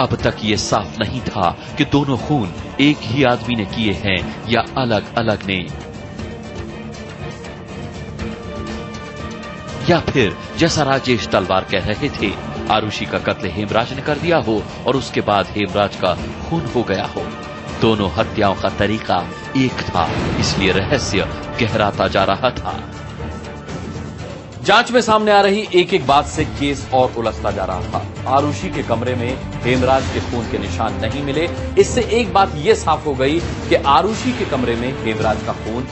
अब 0.02 0.16
तक 0.22 0.44
ये 0.44 0.56
साफ़ 0.56 0.98
नहीं 1.00 1.20
था 1.20 1.50
कि 1.78 1.84
दोनों 1.92 2.16
खून 2.18 2.48
एक 2.80 2.96
ही 3.02 3.24
आदमी 3.24 3.54
ने 3.54 3.64
किए 3.66 3.92
हैं 4.04 4.18
या 4.48 4.64
अलग 4.76 5.14
अलग 5.16 5.46
ने। 5.46 5.87
या 9.88 9.98
फिर 10.00 10.36
जैसा 10.58 10.82
राजेश 10.82 11.26
तलवार 11.28 11.64
कह 11.64 11.86
रहे 11.86 12.08
थे, 12.08 12.30
आरुषि 12.70 13.04
का 13.04 13.18
कत्ल 13.18 13.48
हेमराज 13.48 13.92
ने 13.92 14.02
कर 14.02 14.18
दिया 14.18 14.38
हो 14.38 14.62
और 14.86 14.96
उसके 14.96 15.20
बाद 15.20 15.46
हेमराज 15.46 15.96
का 15.96 16.14
खून 16.48 16.66
हो 16.66 16.82
गया 16.82 17.04
हो। 17.04 17.22
दोनों 17.80 18.10
हत्याओं 18.10 18.54
का 18.54 18.68
तरीका 18.68 19.16
एक 19.56 19.72
था, 19.72 20.08
इसलिए 20.40 20.72
रहस्य 20.72 21.28
गहराता 21.60 22.08
जा 22.08 22.24
रहा 22.24 22.50
था। 22.50 22.92
जाँच 24.62 24.90
में 24.90 25.00
सामने 25.00 25.32
आ 25.32 25.40
रही 25.40 25.66
एक 25.74 25.94
एक 25.94 26.06
बात 26.06 26.26
से 26.26 26.44
केस 26.44 26.88
और 26.94 27.14
उलझता 27.18 27.50
जा 27.50 27.64
रहा 27.64 27.80
था। 27.80 28.34
आरुषि 28.36 28.70
के 28.70 28.82
कमरे 28.82 29.14
में 29.14 29.38
हेमराज 29.62 30.10
के 30.14 30.20
खून 30.20 30.50
के 30.50 30.58
निशान 30.58 31.00
नहीं 31.00 31.22
मिले। 31.22 31.48
इससे 31.78 32.02
एक 32.12 32.32
बात 32.32 32.52
यह 32.56 32.74
साफ़ 32.74 33.04
हो 33.04 33.14
गई 33.14 33.38
कि 33.68 33.74
आरुषि 33.74 34.32
के 34.32 34.44
कमरे 34.44 34.76
में 34.76 35.04
हेमराज 35.04 35.42
का 35.46 35.52
खून 35.52 35.86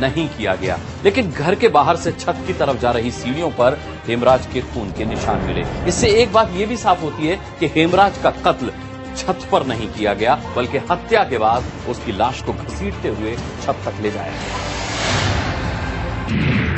नहीं 0.00 0.28
किया 0.28 0.54
गया। 0.54 0.78
लेकिन 1.04 1.30
घर 1.30 1.54
के 1.54 1.68
बाहर 1.68 1.96
से 1.96 2.12
छत 2.12 2.44
की 2.46 2.52
तरफ़ 2.52 2.78
जा 2.78 2.90
रही 2.90 3.10
सीढ़ियों 3.10 3.50
पर 3.50 3.78
हेमराज 4.06 4.46
के 4.52 4.60
खून 4.64 4.90
के 4.90 5.04
निशान 5.04 5.40
मिले। 5.40 5.64
इससे 5.88 6.08
एक 6.22 6.32
बात 6.32 6.52
ये 6.52 6.66
भी 6.66 6.76
साफ़ 6.76 7.00
होती 7.00 7.26
है 7.26 7.36
कि 7.60 7.66
हेमराज 7.66 8.18
का 8.18 8.30
कत्ल 8.46 8.72
छत 9.16 9.48
पर 9.52 9.66
नहीं 9.66 9.88
किया 9.88 10.14
गया, 10.14 10.34
बल्कि 10.56 10.78
हत्या 10.90 11.24
के 11.24 11.38
बाद 11.38 11.64
उसकी 11.88 12.12
लाश 12.12 12.42
को 12.42 12.52
घसीटते 12.52 13.08
हुए 13.08 13.36
छत 13.36 13.82
तक 13.86 14.02
ले 14.02 14.10
जाया 14.10 14.32
गया। 14.32 14.69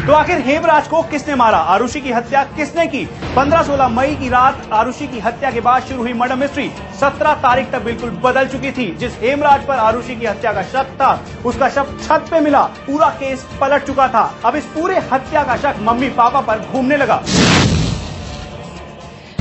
तो 0.07 0.13
आखिर 0.13 0.39
हेमराज 0.39 0.89
को 0.89 1.03
किसने 1.03 1.35
मारा? 1.35 1.59
आरुषि 1.59 2.01
की 2.01 2.13
हत्या 2.13 2.43
किसने 2.57 2.87
की? 2.87 3.05
15-16 3.37 3.89
मई 3.89 4.15
की 4.15 4.29
रात 4.29 4.69
आरुषि 4.73 5.07
की 5.07 5.21
हत्या 5.21 5.51
के 5.51 5.61
बाद 5.61 5.83
शुरू 5.83 6.01
हुई 6.01 6.13
मर्डर 6.13 6.37
मिस्ट्री 6.37 6.71
17 7.01 7.35
तारीख 7.35 7.71
तक 7.71 7.83
बिल्कुल 7.83 8.11
बदल 8.25 8.47
चुकी 8.47 8.71
थी। 8.71 8.87
जिस 8.97 9.13
हेमराज 9.21 9.67
पर 9.67 9.75
आरुषि 9.75 10.17
की 10.17 10.27
हत्या 10.27 10.53
का 10.53 10.63
शक 10.63 10.91
था, 11.01 11.21
उसका 11.45 11.69
शव 11.69 11.95
छत 12.03 12.27
पे 12.31 12.41
मिला। 12.41 12.63
पूरा 12.63 13.09
केस 13.09 13.47
पलट 13.61 13.87
चुका 13.87 14.09
था। 14.09 14.35
अब 14.45 14.57
इस 14.57 14.65
पूरे 14.65 14.99
हत्या 15.13 15.43
का 15.43 15.57
शक 15.57 15.77
मम्मी 15.81 16.09
पापा 16.09 16.41
पर 16.41 16.59
घूमने 16.73 16.97
लगा। 16.97 17.23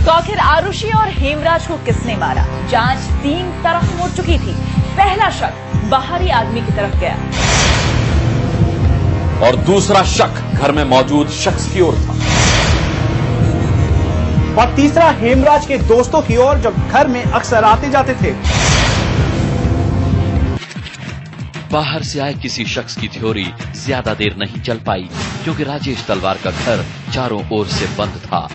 तो 0.06 0.12
आखिर 0.12 0.40
आरुषि 0.40 0.92
और 0.92 1.10
हेमराज 1.10 1.68
को 1.68 1.78
किसने 1.78 2.18
मारा? 2.18 2.46
जाँच 2.68 3.00
तीन 3.24 3.52
तरफ़ 3.64 3.96
मुड़ 3.98 4.10
चुकी 4.12 4.38
थी। 4.40 4.56
पहला 4.96 5.30
शक 5.30 5.54
बाहरी 5.90 6.30
आदमी 6.30 6.62
की 6.62 6.74
तरफ़ 6.74 7.00
गया। 7.00 7.18
और 9.44 9.56
दूसरा 9.66 10.04
शक 10.08 10.42
घर 10.54 10.72
में 10.72 10.84
मौजूद 10.86 11.30
शख्स 11.34 11.72
की 11.74 11.82
ओर 11.82 11.96
था। 11.98 12.14
और 14.56 14.76
तीसरा 14.76 15.10
हेमराज 15.20 15.66
के 15.66 15.78
दोस्तों 15.88 16.22
की 16.22 16.38
ओर 16.38 16.58
जो 16.58 16.72
घर 16.72 17.08
में 17.08 17.24
अक्सर 17.24 17.64
आते 17.64 17.90
जाते 17.90 18.14
थे। 18.14 18.32
बाहर 21.72 22.04
से 22.04 22.20
आए 22.20 22.34
किसी 22.34 22.66
शख्स 22.66 22.96
की 22.98 23.08
थ्योरी 23.08 23.46
ज़्यादा 23.76 24.14
देर 24.14 24.36
नहीं 24.38 24.62
चल 24.62 24.80
पाई 24.86 25.08
क्योंकि 25.44 25.64
राजेश 25.64 26.06
तलवार 26.08 26.38
का 26.44 26.52
घर 26.52 26.84
चारों 27.14 27.42
ओर 27.52 27.68
से 27.68 27.86
बंद 27.98 28.22
था। 28.26 28.48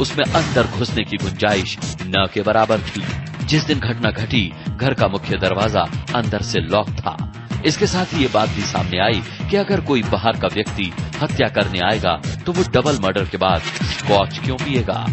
उसमें 0.00 0.24
अंदर 0.24 0.66
घुसने 0.78 1.04
की 1.04 1.16
गुंजाइश 1.16 1.76
न 2.04 2.26
के 2.34 2.42
बराबर 2.42 2.80
थी। 2.80 3.02
जिस 3.46 3.64
दिन 3.64 3.78
घटना 3.80 4.10
घटी 4.12 4.52
घर 4.70 4.94
का 4.94 5.08
मुख्य 5.08 5.38
दरवाज़ा 5.38 5.86
अंदर 6.14 6.42
से 6.42 6.60
लॉक 6.62 6.90
था। 6.90 7.16
इसके 7.66 7.86
साथ 7.86 8.14
ही 8.14 8.22
ये 8.22 8.28
बात 8.34 8.48
भी 8.48 8.62
सामने 8.64 8.98
आई 9.00 9.22
कि 9.50 9.56
अगर 9.56 9.80
कोई 9.80 10.02
बाहर 10.12 10.40
का 10.40 10.48
व्यक्ति 10.48 10.90
हत्या 11.22 11.48
करने 11.48 11.80
आएगा 11.84 12.20
तो 12.46 12.52
वो 12.52 12.62
डबल 12.72 12.98
मर्डर 13.02 13.24
के 13.24 13.36
बाद 13.38 13.60
स्कॉच 13.90 14.38
क्यों 14.38 14.56
पिएगा? 14.56 15.04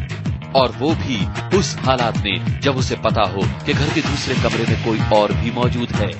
और 0.56 0.72
वो 0.72 0.94
भी 0.96 1.18
उस 1.58 1.76
हालात 1.80 2.18
में 2.18 2.60
जब 2.62 2.78
उसे 2.78 2.96
पता 3.06 3.22
हो 3.32 3.42
कि 3.66 3.74
घर 3.74 3.94
के 3.94 4.02
दूसरे 4.02 4.36
कमरे 4.36 4.66
में 4.66 4.84
कोई 4.86 5.00
और 5.14 5.34
भी 5.34 5.52
मौजूद 5.52 5.92
है। 5.92 6.12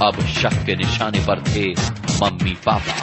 अब 0.00 0.20
शक 0.32 0.64
के 0.66 0.76
निशाने 0.76 1.20
पर 1.26 1.42
थे 1.44 1.68
मम्मी 2.22 2.56
पापा। 2.66 2.94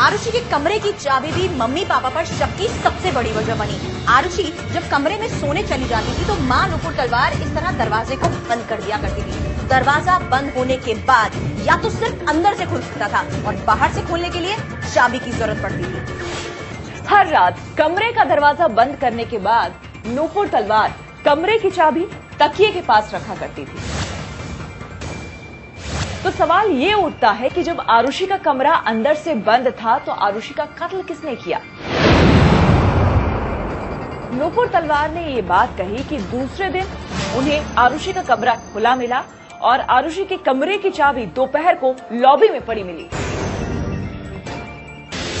आरुषि 0.00 0.30
के 0.30 0.40
कमरे 0.50 0.78
की 0.78 0.92
चाबी 0.94 1.32
भी 1.32 1.48
मम्मी 1.56 1.84
पापा 1.84 2.08
पर 2.08 2.24
शक 2.26 2.56
की 2.58 2.68
सबसे 2.82 3.12
बड़ी 3.12 3.32
वजह 3.32 3.54
बनी। 3.54 3.78
आरुषि 4.08 4.52
जब 4.72 4.88
कमरे 4.90 5.18
में 5.18 5.28
सोने 5.30 5.62
चली 5.62 5.88
जाती 5.88 6.18
थी 6.18 6.26
तो 6.26 6.40
माँ 6.44 6.66
नुपुर 6.70 6.94
तलवार 6.94 7.32
इस 7.32 7.54
तरह 7.54 7.78
दरवाजे 7.78 8.16
को 8.16 8.28
बंद 8.48 8.66
कर 8.68 8.82
दिया 8.82 8.96
करती 8.96 9.22
थी। 9.22 9.53
दरवाज़ा 9.68 10.18
बंद 10.30 10.52
होने 10.56 10.76
के 10.78 10.94
बाद 11.06 11.32
या 11.66 11.76
तो 11.82 11.90
सिर्फ़ 11.90 12.30
अंदर 12.30 12.54
से 12.54 12.66
खुल 12.66 12.80
सकता 12.82 13.08
था 13.08 13.20
और 13.48 13.56
बाहर 13.66 13.92
से 13.92 14.02
खोलने 14.02 14.30
के 14.30 14.40
लिए 14.40 14.56
चाबी 14.94 15.18
की 15.18 15.30
ज़रूरत 15.30 15.62
पड़ती 15.62 15.84
थी। 15.84 17.06
हर 17.08 17.26
रात 17.28 17.58
कमरे 17.78 18.12
का 18.12 18.24
दरवाज़ा 18.24 18.68
बंद 18.70 18.96
करने 18.96 19.24
के 19.24 19.38
बाद 19.40 19.74
नूपुर 20.06 20.48
तलवार 20.48 20.94
कमरे 21.24 21.58
की 21.58 21.70
चाबी 21.70 22.06
तकिए 22.40 22.70
के 22.72 22.80
पास 22.82 23.10
रखा 23.14 23.34
करती 23.34 23.64
थी। 23.64 23.78
तो 26.24 26.30
सवाल 26.32 26.70
ये 26.72 26.92
उठता 26.94 27.30
है 27.32 27.48
कि 27.50 27.62
जब 27.62 27.80
आरुषि 27.90 28.26
का 28.26 28.36
कमरा 28.40 28.74
अंदर 28.86 29.14
से 29.16 29.34
बंद 29.46 29.68
था 29.80 29.98
तो 29.98 30.12
आरुषि 30.26 30.54
का 30.54 30.64
कत्ल 30.78 31.02
किसने 31.02 31.34
किया? 31.36 31.60
नूपुर 34.34 34.68
तलवार 34.68 35.10
ने 35.10 35.26
ये 35.26 35.42
बात 35.44 35.76
कही 35.78 36.04
कि 36.04 36.18
दूसरे 36.30 36.68
दिन 36.70 36.86
उन्हें 37.38 37.74
आरुषि 37.78 38.12
का 38.12 38.22
कमरा 38.24 38.54
खुला 38.72 38.94
मिला 38.96 39.22
और 39.64 39.80
आरुषि 39.90 40.24
के 40.24 40.36
कमरे 40.46 40.76
की 40.78 40.90
चाबी 40.90 41.26
दोपहर 41.36 41.74
को 41.74 41.94
लॉबी 42.14 42.48
में 42.48 42.64
पड़ी 42.64 42.82
मिली। 42.82 43.06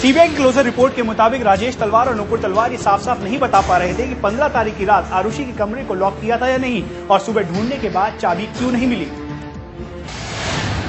सीबीआई 0.00 0.28
की 0.28 0.36
क्लोजर 0.36 0.64
रिपोर्ट 0.64 0.94
के 0.94 1.02
मुताबिक 1.02 1.42
राजेश 1.42 1.76
तलवार 1.78 2.08
और 2.08 2.14
नुपुर 2.14 2.40
तलवार 2.40 2.72
ये 2.72 2.78
साफ़ 2.78 3.02
साफ़ 3.02 3.22
नहीं 3.22 3.38
बता 3.38 3.60
पा 3.68 3.76
रहे 3.78 3.94
थे 3.94 4.06
कि 4.08 4.14
15 4.22 4.48
तारीख 4.54 4.76
की 4.78 4.84
रात 4.84 5.12
आरुषि 5.12 5.44
के 5.44 5.52
कमरे 5.52 5.84
को 5.84 5.94
लॉक 5.94 6.20
किया 6.20 6.38
था 6.38 6.48
या 6.48 6.56
नहीं 6.58 6.82
और 7.10 7.20
सुबह 7.20 7.42
ढूँढने 7.52 7.76
के 7.76 7.88
बाद 7.90 8.18
चाबी 8.20 8.46
क्यों 8.58 8.72
नहीं 8.72 8.86
मिली। 8.86 9.06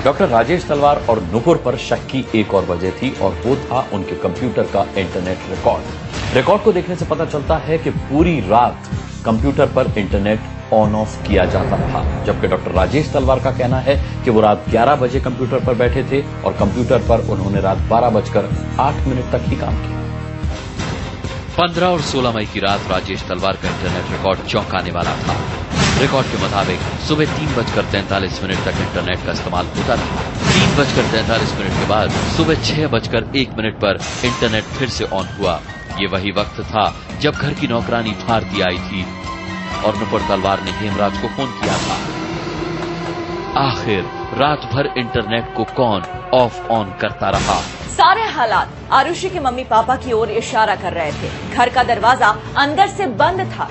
डॉक्टर 0.03 0.27
राजेश 0.29 0.65
तलवार 0.67 1.05
और 1.09 1.21
नुपुर 1.31 1.57
पर 1.57 1.77
शक 1.81 2.07
की 2.11 2.25
एक 2.35 2.53
और 2.53 2.65
वजह 2.65 2.91
थी 3.01 3.13
और 3.21 3.41
वो 3.45 3.55
था 3.61 3.87
उनके 3.93 4.15
कंप्यूटर 4.23 4.63
का 4.73 4.85
इंटरनेट 4.97 5.49
रिकॉर्ड 5.49 6.35
रिकॉर्ड 6.35 6.61
को 6.63 6.73
देखने 6.73 6.95
से 6.95 7.05
पता 7.05 7.25
चलता 7.25 7.57
है 7.59 7.77
कि 7.77 7.89
पूरी 8.03 8.39
रात 8.49 8.89
कंप्यूटर 9.25 9.71
पर 9.75 9.93
इंटरनेट 9.97 10.39
ऑन 10.73 10.95
ऑफ़ 10.95 11.27
किया 11.27 11.45
जाता 11.45 11.77
था। 11.77 12.23
जबकि 12.23 12.47
डॉक्टर 12.47 12.71
राजेश 12.71 13.11
तलवार 13.13 13.39
का 13.39 13.51
कहना 13.51 13.77
है 13.77 14.23
कि 14.23 14.31
वो 14.31 14.41
रात 14.41 14.65
11 14.69 14.95
बजे 14.95 15.19
कंप्यूटर 15.19 15.65
पर 15.65 15.73
बैठे 15.73 16.03
थे 16.03 16.23
और 16.43 16.53
कंप्यूटर 16.53 16.99
पर 16.99 17.19
उन्होंने 17.29 17.61
रात 17.61 17.77
बारह 17.77 18.09
बजकर 18.09 18.49
आठ 18.79 19.07
मिनट 19.07 19.31
तक 19.31 19.41
ही 19.41 19.55
काम 19.55 19.77
किया। 19.77 19.95
पंद्रह 21.57 21.87
और 21.87 22.01
सोलह 22.01 22.31
मई 22.31 22.45
की 22.45 22.59
रात 22.59 22.79
राजेश 22.91 23.23
तलवार 23.23 23.53
का 23.53 23.69
इंटरनेट 23.69 24.11
रिकॉर्ड 24.11 24.39
चौंकाने 24.39 24.91
वाला 24.91 25.11
था। 25.11 25.35
रिकॉर्ड 26.01 26.27
के 26.27 26.37
मुताबिक 26.37 26.79
सुबह 27.07 27.25
तीन 27.25 27.55
बजकर 27.55 27.81
तैंतालीस 27.81 28.43
मिनट 28.43 28.57
तक 28.57 28.79
इंटरनेट 28.79 29.25
का 29.25 29.31
इस्तेमाल 29.31 29.65
होता 29.65 29.95
था। 29.95 30.23
तीन 30.51 30.75
बजकर 30.75 31.11
तैंतालीस 31.11 31.53
मिनट 31.53 31.71
के 31.71 31.85
बाद 31.85 32.09
सुबह 32.09 32.55
छह 32.55 32.87
बजकर 32.87 33.25
एक 33.35 33.57
मिनट 33.57 33.75
पर 33.75 33.99
इंटरनेट 34.25 34.63
फिर 34.63 34.89
से 34.89 35.03
ऑन 35.03 35.25
हुआ। 35.39 35.61
ये 35.99 36.07
वही 36.07 36.31
वक्त 36.31 36.61
था 36.61 36.95
जब 37.21 37.31
घर 37.31 37.53
की 37.53 37.67
नौकरानी 37.67 38.11
भारती 38.27 38.61
आई 38.61 38.77
थी। 38.77 39.05
और 39.83 39.97
नुपुर 39.97 40.21
तलवार 40.21 40.61
ने 40.61 40.71
हेमराज 40.71 41.17
को 41.17 41.27
फ़ोन 41.27 41.51
किया 41.51 41.77
था। 41.77 41.97
आखिर 43.59 44.05
रात 44.37 44.69
भर 44.73 44.85
इंटरनेट 44.97 45.53
को 45.57 45.63
कौन 45.63 46.03
ऑफ़ 46.33 46.61
ऑन 46.67 46.97
करता 47.01 47.29
रहा? 47.29 47.59
सारे 47.89 48.23
हालात 48.23 48.69
आरुषि 48.91 49.29
के 49.29 49.39
मम्मी 49.39 49.63
पापा 49.63 49.95
की 49.95 50.11
ओर 50.11 50.31
इशारा 50.31 50.75
कर 50.75 50.93
रहे 50.93 51.11
थे। 51.11 51.29
घर 51.53 51.69
का 51.69 51.83
दरवाज़ा 51.83 52.35
अंदर 52.57 52.87
से 52.87 53.07
बंद 53.07 53.41
था। 53.51 53.69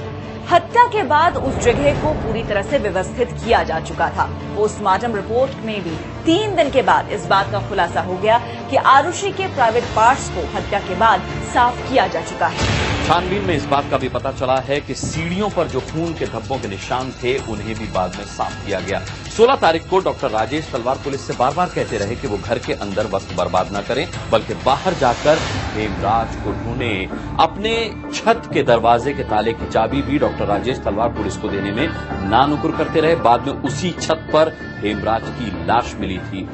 हत्या 0.51 0.87
के 0.87 1.03
बाद 1.03 1.37
उस 1.37 1.59
जगह 1.59 2.03
को 2.03 2.12
पूरी 2.14 2.43
तरह 2.43 2.62
से 2.62 2.79
व्यवस्थित 2.79 3.33
किया 3.45 3.62
जा 3.62 3.81
चुका 3.81 4.09
था। 4.09 4.25
पोस्टमार्टम 4.57 5.14
रिपोर्ट 5.17 5.64
में 5.64 5.83
भी 5.83 5.97
तीन 6.27 6.55
दिन 6.57 6.71
के 6.71 6.83
बाद 6.83 7.09
इस 7.09 7.27
बात 7.27 7.51
का 7.53 7.59
खुलासा 7.69 8.01
हो 8.01 8.17
गया 8.17 8.39
कि 8.71 8.77
आरुषि 8.77 9.31
के 9.31 9.47
प्राइवेट 9.47 9.85
पार्ट्स 9.97 10.29
को 10.31 10.47
हत्या 10.55 10.79
के 10.81 10.95
बाद 10.95 11.21
साफ़ 11.55 11.89
किया 11.89 12.07
जा 12.07 12.21
चुका 12.21 12.47
है। 12.47 12.73
छानबीन 13.07 13.43
में 13.43 13.55
इस 13.55 13.65
बात 13.65 13.91
का 13.91 13.97
भी 13.99 14.09
पता 14.09 14.33
चला 14.33 14.57
है 14.59 14.81
कि 14.81 14.95
सीढ़ियों 14.95 15.49
पर 15.51 15.69
जो 15.69 15.81
खून 15.81 16.13
के 16.15 16.27
धब्बों 16.27 16.59
के 16.59 16.69
निशान 16.69 17.11
थे, 17.13 17.37
उन्हें 17.53 17.75
भी 17.75 17.87
बाद 17.87 18.17
में 18.19 18.25
साफ़ 18.25 18.67
किया 18.67 18.81
गया। 18.81 19.01
16 19.37 19.57
तारीख 19.57 19.89
को 19.91 19.99
डॉक्टर 20.01 20.31
राजेश 20.31 20.71
तलवार 20.73 20.97
पुलिस 21.05 21.27
से 21.27 21.33
बार 21.33 21.55
बार 21.55 21.69
कहते 21.69 21.99
रहे 21.99 22.17
कि 22.17 22.29
वो 22.29 22.39
घर 22.39 22.59
के 22.59 22.73
अंदर 22.73 23.07
वक्त 23.07 23.37
बर्बाद 23.37 23.77
न 23.77 23.83
करें, 23.89 24.07
बल्कि 24.33 24.55
बाहर 24.55 24.95
जाकर 24.95 25.39
हेमराज 25.75 26.37
को 26.37 26.53
ढूंढें। 26.53 27.37
अपने 27.39 27.75
छत 28.15 28.51
के 28.55 28.63
दरवाजे 28.63 29.13
के 29.13 29.23
ताले 29.23 29.53
की 29.53 29.71
चाबी 29.71 30.03
भी 30.03 30.19
डॉक्टर 30.19 30.47
राजेश 30.47 30.79
तलवार 30.79 31.09
पुलिस 31.09 31.37
को 31.37 31.49
देने 31.49 31.73
में 31.73 31.89
नानुकुर 32.31 32.77
करते 32.77 33.01
रहे। 33.01 33.17
बाद 33.17 33.47
में 33.47 33.63
उसी 33.63 33.91
छत 34.01 34.29
पर 34.33 34.57
हेमराज 34.85 35.23
की 35.25 35.66
लाश 35.66 35.94
मिली 35.94 36.18
थी 36.18 36.49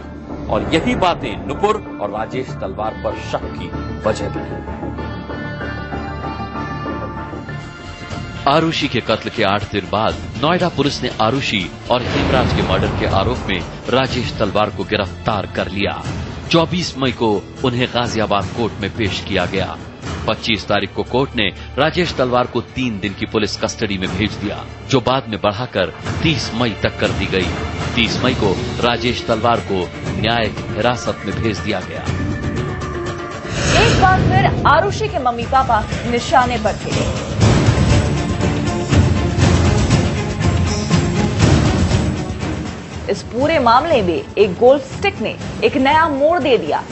और 0.51 0.71
यही 0.75 0.95
बातें 0.95 1.47
नुपुर 1.47 1.99
और 2.03 2.11
राजेश 2.11 2.49
तलवार 2.61 3.01
पर 3.05 3.19
शक 3.31 3.45
की 3.59 3.69
वजह 4.09 4.29
बनी 4.29 4.79
आरुषि 8.49 8.89
के 8.89 9.01
कत्ल 9.01 9.31
के 9.31 9.43
आठ 9.43 9.73
दिन 9.73 9.89
बाद 9.93 10.15
नोएडा 10.43 10.69
पुलिस 10.69 11.03
ने 11.03 11.11
आरुषि 11.21 11.71
और 11.91 12.03
हेमराज 12.03 12.53
के 12.53 12.63
मर्डर 12.63 12.99
के 13.01 13.07
आरोप 13.07 13.39
में 13.49 13.61
राजेश 13.89 14.33
तलवार 14.39 14.71
को 14.71 14.85
गिरफ़्तार 14.85 15.47
कर 15.57 15.69
लिया। 15.69 16.03
24 16.49 16.97
मई 16.99 17.13
को 17.13 17.31
उन्हें 17.65 17.89
गाजियाबाद 17.89 18.45
कोर्ट 18.57 18.81
में 18.81 18.91
पेश 18.97 19.25
किया 19.29 19.47
गया। 19.47 19.77
25 20.27 20.67
तारीख 20.69 20.93
को 20.95 21.03
कोर्ट 21.03 21.37
ने 21.37 21.49
राजेश 21.79 22.15
तलवार 22.15 22.47
को 22.47 22.61
तीन 22.75 22.99
दिन 23.01 23.15
की 23.15 23.27
पुलिस 23.27 23.57
कस्टडी 23.61 23.99
में 23.99 24.09
भेज 24.19 24.33
दिया, 24.35 24.65
जो 24.91 25.01
बाद 25.01 25.29
में 25.29 25.41
बढ़ाकर 25.41 25.93
30 26.23 26.51
मई 26.55 26.77
तक 26.83 26.99
कर 26.99 27.09
दी 27.09 27.27
गई। 27.27 27.49
30 27.95 28.21
मई 28.25 28.35
को 28.35 28.55
राजेश 28.83 29.25
तलवार 29.29 29.61
को 29.71 29.81
न्यायिक 30.21 30.59
हिरासत 30.71 31.23
में 31.27 31.43
भेज 31.43 31.59
दिया 31.59 31.81
गया। 31.81 32.03
एक 33.81 34.01
बार 34.03 34.21
फिर 34.21 34.47
आरुषि 34.67 35.09
के 35.09 35.19
मम्मी 35.19 35.45
पापा 35.47 35.81
निशाने 36.11 36.59
पर 36.59 36.73
थे। 36.77 37.31
इस 43.13 43.23
पूरे 43.23 43.59
मामले 43.59 44.01
में 44.03 44.35
एक 44.39 44.53
गोल्फ 44.55 44.97
स्टिक 44.97 45.21
ने 45.21 45.37
एक 45.65 45.77
नया 45.77 46.09
मोड़ 46.09 46.39
दे 46.39 46.57
दिया। 46.59 46.83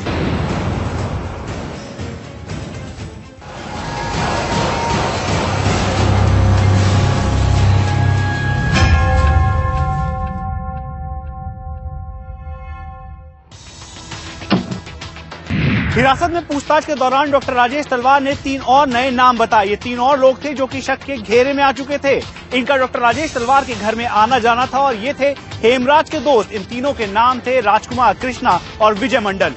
हिरासत 15.99 16.31
में 16.31 16.47
पूछताछ 16.47 16.85
के 16.87 16.95
दौरान 16.95 17.31
डॉक्टर 17.31 17.53
राजेश 17.53 17.87
तलवार 17.87 18.21
ने 18.23 18.35
तीन 18.35 18.61
और 18.63 18.89
नए 18.89 19.11
नाम 19.11 19.39
बताए। 19.39 19.67
ये 19.67 19.77
तीन 19.77 19.99
और 19.99 20.19
लोग 20.21 20.45
थे 20.45 20.53
जो 20.55 20.67
कि 20.67 20.81
शक 20.83 20.99
के 21.07 21.17
घेरे 21.17 21.53
में 21.53 21.63
आ 21.65 21.71
चुके 21.73 21.99
थे। 21.99 22.15
इनका 22.59 22.77
डॉक्टर 22.77 23.01
राजेश 23.01 23.35
तलवार 23.35 23.65
के 23.65 23.75
घर 23.75 23.95
में 23.95 24.05
आना 24.07 24.39
जाना 24.39 24.67
था 24.67 24.79
और 24.79 24.97
ये 24.97 25.15
थे 25.21 25.31
हेमराज 25.63 26.11
के 26.11 26.21
दोस्त। 26.21 26.53
इन 26.53 26.65
तीनों 26.65 26.93
के 26.93 27.07
नाम 27.07 27.41
थे 27.41 27.61
राजकुमार 27.61 28.15
कृष्णा 28.15 28.61
और 28.81 28.95
विजय 28.95 29.21
मंडल। 29.21 29.55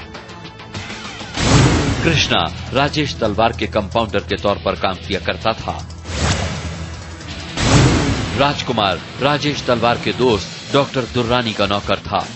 कृष्णा 2.03 2.43
राजेश 2.73 3.15
तलवार 3.19 3.53
के 3.53 3.67
कंपाउंडर 3.69 4.23
के 4.23 4.41
तौर 4.41 4.61
पर 4.65 4.79
काम 4.81 5.05
किया 5.07 5.19
करता 5.19 5.53
था। 5.53 5.77
राजकुमार 8.39 8.99
राजेश 9.21 9.65
तलवार 9.67 10.01
के 10.03 10.13
दोस्त 10.17 10.73
डॉक्टर 10.73 11.13
दुर्रानी 11.13 11.53
का 11.53 11.65
नौकर 11.67 11.99
था। 12.01 12.27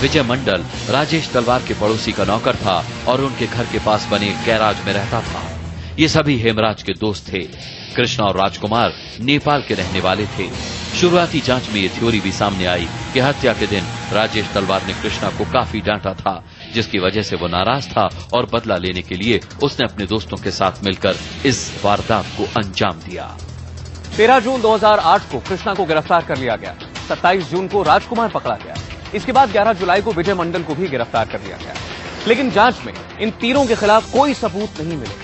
विजय 0.00 0.22
मंडल 0.22 0.64
राजेश 0.90 1.30
तलवार 1.30 1.62
के 1.62 1.74
पड़ोसी 1.74 2.12
का 2.12 2.24
नौकर 2.24 2.56
था 2.56 2.84
और 3.08 3.20
उनके 3.20 3.46
घर 3.46 3.64
के 3.64 3.78
पास 3.78 4.08
बने 4.10 4.34
गैराज 4.44 4.86
में 4.86 4.92
रहता 4.92 5.20
था। 5.20 5.42
ये 5.98 6.08
सभी 6.08 6.36
हेमराज 6.38 6.82
के 6.82 6.92
दोस्त 6.92 7.32
थे। 7.32 7.38
कृष्णा 7.96 8.26
और 8.26 8.36
राजकुमार 8.36 8.92
नेपाल 9.20 9.62
के 9.62 9.74
रहने 9.74 10.00
वाले 10.00 10.26
थे। 10.26 10.48
शुरुआती 11.00 11.40
जाँच 11.40 11.68
में 11.68 11.80
ये 11.80 11.88
थ्योरी 11.88 12.20
भी 12.20 12.32
सामने 12.32 12.66
आई 12.66 12.88
कि 13.12 13.20
हत्या 13.20 13.52
के 13.52 13.66
दिन 13.66 13.84
राजेश 14.12 14.50
तलवार 14.54 14.86
ने 14.86 14.92
कृष्णा 14.92 15.30
को 15.30 15.44
काफ़ी 15.44 15.80
डांटा 15.80 16.14
था, 16.14 16.44
जिसकी 16.74 16.98
वजह 16.98 17.22
से 17.22 17.36
वो 17.36 17.48
नाराज़ 17.48 17.88
था 17.88 18.08
और 18.32 18.46
बदला 18.54 18.76
लेने 18.76 19.02
के 19.02 19.14
लिए 19.14 19.40
उसने 19.62 19.86
अपने 19.86 20.06
दोस्तों 20.06 20.36
के 20.36 20.50
साथ 20.50 20.84
मिलकर 20.84 21.16
इस 21.46 21.80
वारदात 21.84 22.24
को 22.24 22.44
अंजाम 22.44 23.00
दिया। 23.00 23.36
तेरह 24.16 24.40
जून 24.40 24.60
2008 24.60 25.30
को 25.30 25.38
कृष्णा 25.38 25.74
को 25.74 25.84
गिरफ़्तार 25.84 26.24
कर 26.24 26.36
लिया 26.36 26.56
गया। 26.56 26.74
27 27.08 27.50
जून 27.50 27.68
को 27.68 27.82
राजकुमार 27.82 28.28
पकड़ा 28.28 28.54
गया। 28.54 28.74
इसके 29.14 29.32
बाद 29.32 29.52
11 29.52 29.72
जुलाई 29.72 30.02
को 30.02 30.12
विजय 30.12 30.34
मंडल 30.34 30.62
को 30.62 30.74
भी 30.74 30.88
गिरफ़्तार 30.88 31.28
कर 31.28 31.40
लिया 31.40 31.56
गया। 31.56 31.74
लेकिन 32.28 32.50
जाँच 32.50 32.76
में 32.86 32.92
इन 33.20 33.30
तीनों 33.30 33.66
के 33.66 33.76
खिलाफ 33.76 34.12
कोई 34.12 34.34
सबूत 34.34 34.80
नहीं 34.80 34.96
मिले। 34.96 35.14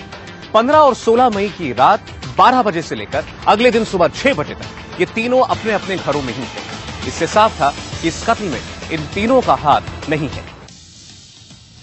15 0.53 0.77
और 0.77 0.95
16 0.95 1.29
मई 1.29 1.49
की 1.49 1.71
रात 1.73 2.11
12 2.37 2.61
बजे 2.61 2.81
से 2.81 2.95
लेकर 2.95 3.25
अगले 3.47 3.71
दिन 3.71 3.85
सुबह 3.85 4.07
6 4.07 4.33
बजे 4.33 4.53
तक 4.53 4.99
ये 4.99 5.05
तीनों 5.05 5.41
अपने 5.41 5.73
अपने 5.73 5.97
घरों 5.97 6.21
में 6.21 6.33
ही 6.33 6.43
थे। 6.43 7.07
इससे 7.07 7.27
साफ़ 7.27 7.61
था 7.61 7.69
कि 8.01 8.07
इस 8.07 8.25
कत्ल 8.27 8.43
में 8.43 8.61
इन 8.91 9.05
तीनों 9.05 9.41
का 9.41 9.53
हाथ 9.53 10.09
नहीं 10.09 10.29
है। 10.29 10.43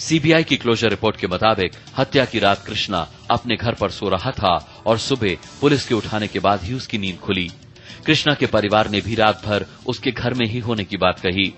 सीबीआई 0.00 0.44
की 0.44 0.56
क्लोजर 0.56 0.88
रिपोर्ट 0.88 1.16
के 1.16 1.26
मुताबिक 1.26 1.72
हत्या 1.98 2.24
की 2.24 2.38
रात 2.38 2.64
कृष्णा 2.66 3.06
अपने 3.30 3.56
घर 3.56 3.74
पर 3.74 3.90
सो 3.90 4.08
रहा 4.08 4.30
था 4.30 4.82
और 4.86 4.98
सुबह 4.98 5.36
पुलिस 5.60 5.86
के 5.86 5.94
उठाने 5.94 6.26
के 6.26 6.38
बाद 6.38 6.62
ही 6.62 6.74
उसकी 6.74 6.98
नींद 6.98 7.18
खुली। 7.18 7.50
कृष्णा 8.06 8.34
के 8.34 8.46
परिवार 8.46 8.90
ने 8.90 9.00
भी 9.00 9.14
रात 9.14 9.42
भर 9.46 9.66
उसके 9.86 10.10
घर 10.10 10.34
में 10.34 10.46
ही 10.46 10.58
होने 10.58 10.84
की 10.84 10.96
बात 10.96 11.20
कही। 11.20 11.52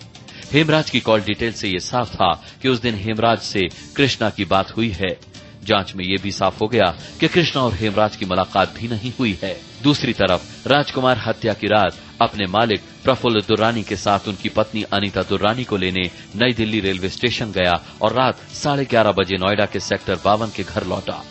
हेमराज 0.53 0.91
की 0.91 1.01
कॉल 1.01 1.21
डिटेल 1.21 1.53
से 1.53 1.69
ये 1.69 1.81
साफ़ 1.81 2.15
था 2.15 2.33
कि 2.63 2.69
उस 2.69 2.81
दिन 2.81 2.95
हेमराज 2.95 3.39
से 3.39 3.61
कृष्णा 3.97 4.31
की 4.31 4.45
बात 4.45 4.77
हुई 4.77 4.89
है। 4.89 5.19
जाँच 5.65 5.95
में 5.97 6.05
ये 6.05 6.17
भी 6.17 6.33
साफ़ 6.33 6.59
हो 6.59 6.69
गया 6.69 6.95
कि 7.21 7.29
कृष्णा 7.29 7.63
और 7.63 7.75
हेमराज 7.75 8.17
की 8.17 8.27
मुलाकात 8.27 8.75
भी 8.79 8.89
नहीं 8.89 9.13
हुई 9.19 9.39
है। 9.43 9.61
दूसरी 9.83 10.13
तरफ़, 10.13 10.69
राजकुमार 10.69 11.23
हत्या 11.27 11.55
की 11.55 11.67
रात 11.67 11.97
अपने 12.21 12.47
मालिक 12.47 12.81
प्रफुल्ल 13.05 13.41
दुर्रानी 13.41 13.83
के 13.83 13.97
साथ 13.97 14.29
उनकी 14.29 14.49
पत्नी 14.49 14.83
अनीता 14.83 15.23
दुर्रानी 15.23 15.65
को 15.65 15.77
लेने 15.77 16.11
नई 16.37 16.53
दिल्ली 16.53 16.81
रेलवे 16.81 17.09
स्टेशन 17.09 17.53
गया 17.53 17.81
और 18.03 18.13
रात 18.13 18.41
साढ़े 18.53 18.85
ग्यारह 18.85 19.13
बजे 19.13 19.37
नोएडा 19.37 19.67
के 19.67 19.81
सेक्टर 19.81 20.19
बावन 20.25 20.51
के 20.57 20.63
घर 20.63 20.87
लौटा। 20.87 21.25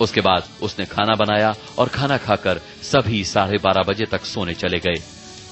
उसके 0.00 0.20
बाद 0.20 0.42
उसने 0.62 0.84
खाना 0.84 1.14
बनाया 1.14 1.54
और 1.78 1.88
खाना 1.88 2.16
खाकर 2.16 2.60
सभी 2.82 3.24
साढ़े 3.24 3.58
बारह 3.58 3.82
बजे 3.82 4.04
तक 4.04 4.24
सोने 4.24 4.54
चले 4.54 4.78
गए। 4.78 5.02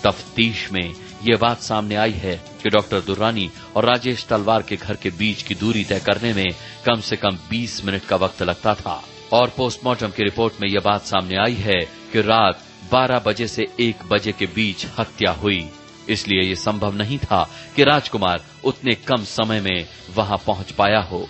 तफ्तीश 0.05 0.73
में 0.73 0.93
ये 1.23 1.37
बात 1.37 1.61
सामने 1.61 1.95
आई 1.95 2.13
है 2.13 2.41
कि 2.63 2.69
डॉक्टर 2.69 3.01
दुर्रानी 3.01 3.51
और 3.77 3.85
राजेश 3.85 4.25
तलवार 4.25 4.63
के 4.63 4.77
घर 4.77 4.97
के 4.97 5.11
बीच 5.11 5.43
की 5.43 5.55
दूरी 5.55 5.85
तय 5.85 6.01
करने 6.01 6.33
में 6.35 6.51
कम 6.87 7.01
से 7.01 7.17
कम 7.17 7.39
20 7.51 7.85
मिनट 7.85 8.05
का 8.05 8.17
वक्त 8.17 8.43
लगता 8.43 8.75
था। 8.75 9.05
और 9.33 9.53
पोस्टमार्टम 9.57 10.09
की 10.09 10.25
रिपोर्ट 10.25 10.55
में 10.61 10.69
यह 10.69 10.81
बात 10.81 11.03
सामने 11.03 11.37
आई 11.37 11.55
है 11.55 11.81
कि 12.13 12.21
रात 12.21 12.63
12 12.93 13.19
बजे 13.19 13.49
से 13.49 13.67
1 13.81 13.97
बजे 14.09 14.33
के 14.33 14.47
बीच 14.47 14.87
हत्या 14.99 15.33
हुई। 15.33 15.69
इसलिए 16.09 16.49
ये 16.49 16.57
संभव 16.57 16.95
नहीं 16.95 17.19
था 17.19 17.51
कि 17.77 17.85
राजकुमार 17.85 18.45
उतने 18.65 18.95
कम 18.95 19.25
समय 19.25 19.61
में 19.61 19.89
वहाँ 20.15 20.39
पहुँच 20.47 20.73
पाया 20.73 21.01
हो। 21.01 21.29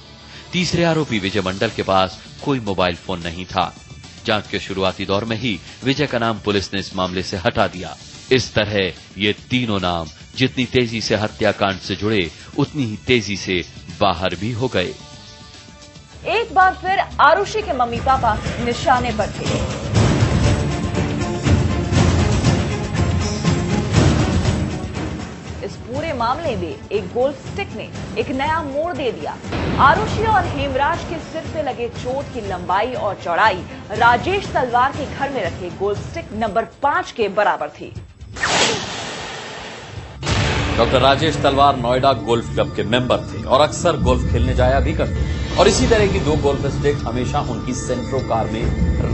तीसरे 0.53 0.84
आरोपी 0.84 1.18
विजय 1.18 1.40
मंडल 1.40 1.70
के 1.70 1.82
पास 1.82 2.22
कोई 2.45 2.61
मोबाइल 2.61 2.95
फ़ोन 2.95 3.22
नहीं 3.22 3.45
था। 3.45 3.74
जाँच 4.26 4.49
के 4.49 4.59
शुरुआती 4.61 5.07
दौर 5.07 5.24
में 5.24 5.36
ही 5.36 5.59
विजय 5.84 6.07
का 6.07 6.18
नाम 6.18 6.38
पुलिस 6.38 6.74
ने 6.74 6.80
इस 6.80 6.97
मामले 6.97 7.22
से 7.22 7.36
हटा 7.36 7.66
दिया। 7.66 7.97
इस 8.33 8.53
तरह 8.55 9.20
ये 9.20 9.33
तीनों 9.51 9.78
नाम 9.80 10.07
जितनी 10.37 10.64
तेज़ी 10.64 11.01
से 11.01 11.16
हत्याकांड 11.16 11.78
से 11.78 11.95
जुड़े, 11.97 12.30
उतनी 12.59 12.85
ही 12.85 12.97
तेज़ी 13.07 13.37
से 13.37 13.62
बाहर 14.01 14.35
भी 14.35 14.53
हो 14.53 14.68
गए। 14.68 14.93
एक 16.37 16.55
बार 16.55 16.74
फिर 16.74 16.99
आरुषि 17.20 17.62
के 17.62 17.72
मम्मी 17.72 18.01
पापा 18.01 18.35
निशाने 18.64 19.11
पर 19.12 19.26
थे। 19.30 19.91
इस 25.66 25.76
पूरे 25.78 26.12
मामले 26.12 26.55
में 26.57 26.89
एक 26.93 27.12
गोल्फ 27.14 27.47
स्टिक 27.51 27.76
ने 27.76 27.89
एक 28.20 28.30
नया 28.30 28.62
मोड़ 28.62 28.93
दे 28.97 29.11
दिया। 29.12 29.37
आरुषि 29.80 30.24
और 30.26 30.47
हेमराज 30.47 31.05
के 31.11 31.18
सिर 31.26 31.51
पे 31.55 31.62
लगे 31.62 31.89
चोट 31.99 32.33
की 32.35 32.41
लंबाई 32.49 32.93
और 32.95 33.20
चौड़ाई, 33.24 33.62
राजेश 33.93 34.47
तलवार 34.55 34.93
के 34.93 35.07
घर 35.07 35.30
में 35.30 35.43
रखे 35.45 35.70
गोल्फ 35.78 36.11
स्टिक 36.11 36.33
नंबर 36.35 36.64
पाँच 36.83 37.12
के 37.12 37.28
बराबर 37.30 37.68
थी। 37.70 37.93
Doctor 40.78 41.01
Rajesh 41.01 41.37
Talwar 41.37 41.76
Noida 41.76 42.12
golf 42.12 42.55
club 42.55 42.74
के 42.76 42.83
मेंबर 42.83 43.16
थे 43.16 43.43
और 43.43 43.61
अक्सर 43.61 43.97
गोल्फ 43.97 44.33
खेलने 44.33 44.55
जाया 44.55 44.80
भी 44.80 44.93
करते 44.93 45.57
और 45.57 45.68
इसी 45.68 45.87
तरह 45.87 46.12
की 46.12 46.20
दो 46.20 46.37
गोल्फ 46.37 46.66
स्टिक 46.66 46.97
हमेशा 46.97 47.41
उनकी 47.41 47.74
सेंट्रो 47.74 48.18
कार 48.18 48.47
में 48.47 48.62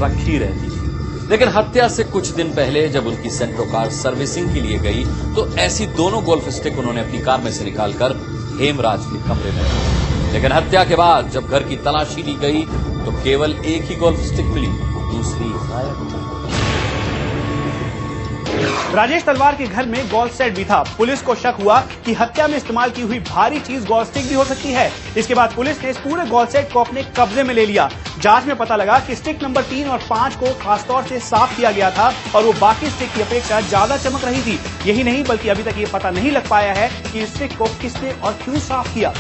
रखी 0.03 0.39
रहती 0.39 0.71
थी। 0.71 1.29
लेकिन 1.31 1.49
हत्या 1.49 1.89
से 1.89 2.05
कुछ 2.05 2.29
दिन 2.29 2.55
पहले 2.55 2.89
जब 2.89 3.07
उनकी 3.07 3.31
सेंट्रो 3.31 3.65
कार 3.65 3.91
सर्विसिंग 3.91 4.55
के 4.55 4.61
लिए 4.61 4.79
गई 4.79 5.05
तो 5.35 5.57
ऐसी 5.57 5.87
दोनों 5.87 6.25
गोल्फ 6.25 6.49
स्टिक 6.49 6.79
उन्होंने 6.79 7.01
अपनी 7.01 7.19
कार 7.19 7.41
में 7.41 7.53
से 7.53 7.65
निकालकर 7.65 8.13
हेमराज 8.61 9.01
के 9.01 9.23
कमरे 9.29 9.51
में 9.51 10.33
लेकिन 10.33 10.53
हत्या 10.53 10.85
के 10.85 10.97
बाद 10.97 11.31
जब 11.31 11.49
घर 11.49 11.63
की 11.63 11.77
तलाशी 11.77 12.23
ली 12.23 12.35
गई 12.35 12.63
तो 13.05 13.13
केवल 13.25 13.53
एक 13.53 13.83
ही 13.83 13.97
गोल्फ 13.97 14.21
स्टिक 14.21 14.47
मिली, 14.47 14.67
दूसरी 14.67 15.45
गायब 15.45 16.38
राजेश 18.95 19.25
तलवार 19.25 19.55
के 19.55 19.67
घर 19.67 19.87
में 19.87 20.09
गोल्फ 20.09 20.35
सेट 20.35 20.55
भी 20.55 20.65
था। 20.65 20.83
पुलिस 20.99 21.23
को 21.23 21.35
शक 21.35 21.57
हुआ 21.61 21.81
कि 22.05 22.13
हत्या 22.15 22.47
में 22.49 22.57
इस्तेमाल 22.57 22.91
की 22.91 23.03
हुई 23.03 23.19
भारी 23.21 23.59
चीज़ 23.61 23.87
गोल्फ 23.87 24.09
स्टिक 24.09 24.29
भी 24.29 24.35
हो 24.35 24.45
सकती 24.45 24.73
है। 24.73 24.91
इसके 25.17 25.35
बाद 25.35 25.53
पुलिस 25.57 25.83
ने 25.83 25.91
इस 25.91 25.99
पूरे 25.99 26.25
गोल्फ 26.27 26.53
सेट 26.53 26.73
को 26.73 26.81
अपने 26.81 27.03
कब्जे 27.19 27.43
में 27.43 27.55
ले 27.55 27.67
लिया। 27.67 27.89
जाँच 28.21 28.45
में 28.45 28.57
पता 28.57 28.77
लगा 28.77 28.99
कि 28.99 29.15
स्टिक 29.17 29.43
नंबर 29.43 29.63
तीन 29.65 29.89
और 29.89 29.99
पाँच 30.11 30.37
को 30.37 30.53
खासतौर 30.63 31.03
से 31.09 31.19
साफ़ 31.21 31.57
किया 31.57 31.71
गया 31.73 31.91
था 31.91 32.13
और 32.35 32.45
वो 32.45 32.53
बाकी 32.61 32.91
स्टिक 32.91 33.13
की 33.15 33.23
अपेक्षा 33.23 33.61
ज़्यादा 33.61 33.97
चमक 33.97 34.25
रही 34.25 34.43
थी। 34.43 34.59
यही 34.87 35.03
नहीं, 35.03 35.25
बल्कि 35.25 35.49
अभी 35.49 35.63
तक 35.63 35.79
ये 35.79 35.87
पता 35.93 36.11
नहीं 36.11 36.33
लग 36.33 36.49
पाया 36.49 36.73
है 36.75 36.89
कि 37.13 37.27
स्टिक 37.27 37.57
को 37.59 37.67
किसने 37.83 38.13
और 38.15 38.33
क्यों 38.45 38.59
साफ़ 38.61 38.95
किया। 38.95 39.13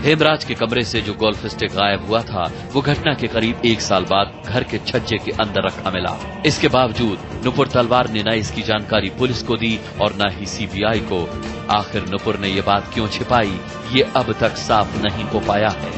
हेमराज 0.00 0.44
के 0.44 0.54
कमरे 0.54 0.84
से 0.84 1.00
जो 1.00 1.14
गोल्फ 1.14 1.46
स्टिक 1.46 1.70
गायब 1.70 2.06
हुआ 2.06 2.22
था, 2.22 2.52
वो 2.72 2.80
घटना 2.80 3.14
के 3.14 3.26
करीब 3.26 3.62
एक 3.64 3.80
साल 3.80 4.04
बाद 4.04 4.42
घर 4.46 4.64
के 4.64 4.78
छज्जे 4.78 5.18
के 5.18 5.30
अंदर 5.30 5.66
रखा 5.66 5.90
मिला। 5.90 6.42
इसके 6.46 6.68
बावजूद, 6.68 7.42
नुपुर 7.44 7.68
तलवार 7.68 8.10
ने 8.10 8.22
न 8.22 8.28
इसकी 8.28 8.62
जानकारी 8.62 9.10
पुलिस 9.10 9.42
को 9.42 9.56
दी 9.56 9.80
और 10.00 10.14
न 10.14 10.30
ही 10.38 10.46
सीबीआई 10.46 11.00
को। 11.00 11.40
आखिर 11.70 12.08
नुपुर 12.08 12.38
ने 12.38 12.48
ये 12.48 12.60
बात 12.60 12.90
क्यों 12.94 13.08
छिपाई? 13.08 13.60
ये 13.92 14.02
अब 14.16 14.32
तक 14.32 14.56
साफ़ 14.56 14.96
नहीं 15.02 15.24
हो 15.24 15.40
पाया 15.40 15.68
है। 15.68 15.92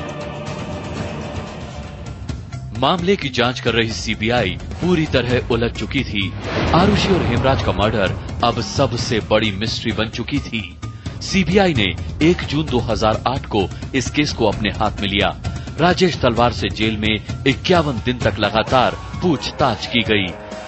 मामले 2.79 3.17
की 3.17 3.29
जाँच 3.29 3.61
कर 3.61 3.73
रही 3.73 3.93
सीबीआई 3.93 4.59
पूरी 4.73 5.07
तरह 5.07 5.49
उलझ 5.51 5.73
चुकी 5.73 6.05
थी। 6.05 6.33
आरुषि 6.75 7.09
और 7.09 7.23
हेमराज 7.23 7.63
का 7.63 7.73
मर्डर 7.73 8.19
अब 8.45 8.61
सबसे 8.61 9.21
बड़ी 9.21 9.51
मिस्ट्री 9.51 9.93
बन 9.93 10.09
चुकी 10.09 10.39
थी। 10.39 10.77
सीबीआई 11.23 11.75
ने 11.75 11.95
1 12.23 12.45
जून 12.45 12.67
2008 12.67 13.47
को 13.47 13.69
इस 13.95 14.11
केस 14.11 14.33
को 14.33 14.47
अपने 14.47 14.71
हाथ 14.71 14.91
में 15.01 15.09
लिया। 15.09 15.37
राजेश 15.81 16.17
तलवार 16.17 16.53
से 16.53 16.69
जेल 16.69 16.97
में 16.97 17.25
इक्यावन 17.47 18.03
दिन 18.05 18.19
तक 18.19 18.39
लगातार 18.39 18.97
पूछताछ 19.23 19.87
की 19.87 20.01
गई। 20.01 20.27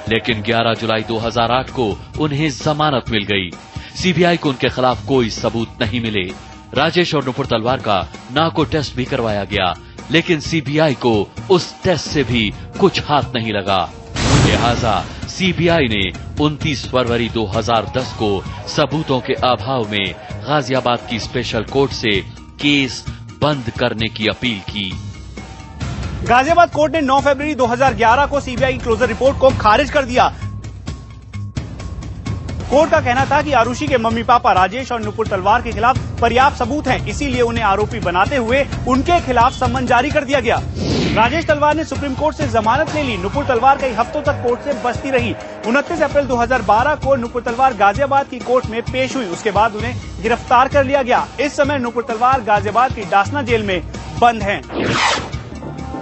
लेकिन 0.08 0.42
11 0.42 0.74
जुलाई 0.74 1.02
2008 1.02 1.70
को 1.70 1.98
उन्हें 2.20 2.50
जमानत 2.50 3.10
मिल 3.10 3.24
गई। 3.24 3.50
सीबीआई 3.96 4.36
को 4.36 4.48
उनके 4.48 4.68
खिलाफ 4.68 5.06
कोई 5.06 5.30
सबूत 5.30 5.76
नहीं 5.80 6.00
मिले। 6.00 6.32
राजेश 6.74 7.14
और 7.14 7.24
नुपुर 7.24 7.46
तलवार 7.46 7.78
का 7.78 8.08
नाको 8.32 8.64
टेस्ट 8.64 8.96
भी 8.96 9.04
करवाया 9.04 9.44
गया, 9.44 9.74
लेकिन 10.10 10.40
सीबीआई 10.40 10.94
को 10.94 11.30
उस 11.50 11.82
टेस्ट 11.82 12.06
से 12.06 12.24
भी 12.24 12.52
कुछ 12.80 13.00
हाथ 13.00 13.22
नहीं 13.34 13.52
लगा। 13.52 13.90
लिहाजा 14.46 15.04
सीबीआई 15.28 15.88
ने 15.90 16.12
29 16.40 16.88
फरवरी 16.88 17.28
2010 17.28 18.12
को 18.12 18.44
सबूतों 18.68 19.20
के 19.20 19.32
अभाव 19.32 19.90
में 19.90 20.14
गाजियाबाद 20.44 21.06
की 21.10 21.18
स्पेशल 21.20 21.64
कोर्ट 21.64 21.92
से 21.92 22.10
केस 22.60 23.04
बंद 23.42 23.70
करने 23.78 24.08
की 24.08 24.26
अपील 24.28 24.58
की। 24.70 24.90
गाजियाबाद 26.28 26.70
कोर्ट 26.70 26.92
ने 26.92 27.00
9 27.00 27.20
फरवरी 27.20 27.54
2011 27.54 28.26
को 28.26 28.40
सीबीआई 28.40 28.72
की 28.72 28.78
क्लोजर 28.78 29.08
रिपोर्ट 29.08 29.38
को 29.38 29.50
खारिज 29.60 29.90
कर 29.90 30.04
दिया। 30.04 30.28
कोर्ट 32.70 32.90
का 32.90 33.00
कहना 33.00 33.24
था 33.26 33.40
कि 33.42 33.52
आरुषि 33.52 33.86
के 33.86 33.98
मम्मी 33.98 34.22
पापा 34.22 34.52
राजेश 34.52 34.92
और 34.92 35.02
नुपुर 35.02 35.26
तलवार 35.26 35.62
के 35.62 35.72
खिलाफ 35.72 35.98
पर्याप्त 36.20 36.56
सबूत 36.56 36.88
हैं, 36.88 37.06
इसीलिए 37.06 37.42
उन्हें 37.42 37.64
आरोपी 37.64 38.00
बनाते 38.00 38.36
हुए 38.36 38.66
उनके 38.88 39.20
खिलाफ 39.20 39.52
सम्मन 39.52 39.86
जारी 39.86 40.10
कर 40.10 40.24
दिया 40.24 40.40
गया। 40.40 40.60
राजेश 41.14 41.46
तलवार 41.46 41.74
ने 41.74 41.84
सुप्रीम 41.84 42.14
कोर्ट 42.14 42.36
से 42.36 42.46
जमानत 42.46 42.94
ले 42.94 43.02
ली। 43.02 43.16
नुपुर 43.16 43.44
तलवार 43.44 43.78
कई 43.78 43.92
हफ्तों 43.92 44.22
तक 44.22 44.32
कोर्ट 44.32 44.60
से 44.60 44.72
बचती 44.84 45.10
रही। 45.10 45.34
उनतीस 45.66 46.02
अप्रैल 46.02 46.26
2012 46.26 46.94
को 46.94 47.14
नुपुर 47.16 47.42
तलवार 47.42 47.74
गाजियाबाद 47.74 48.26
की 48.26 48.38
कोर्ट 48.38 48.66
में 48.66 48.82
पेश 48.82 49.16
हुई। 49.16 49.26
उसके 49.26 49.50
बाद 49.50 49.74
उन्हें 49.74 50.22
गिरफ़्तार 50.22 50.68
कर 50.68 50.84
लिया 50.84 51.02
गया। 51.02 51.26
इस 51.40 51.56
समय 51.56 51.78
नुपुर 51.78 52.04
तलवार 52.08 52.40
गाजियाबाद 52.40 52.94
की 52.94 53.02
डासना 53.02 53.42
जेल 53.42 53.62
में 53.62 53.82
बंद 54.20 54.42
हैं। 54.42 54.60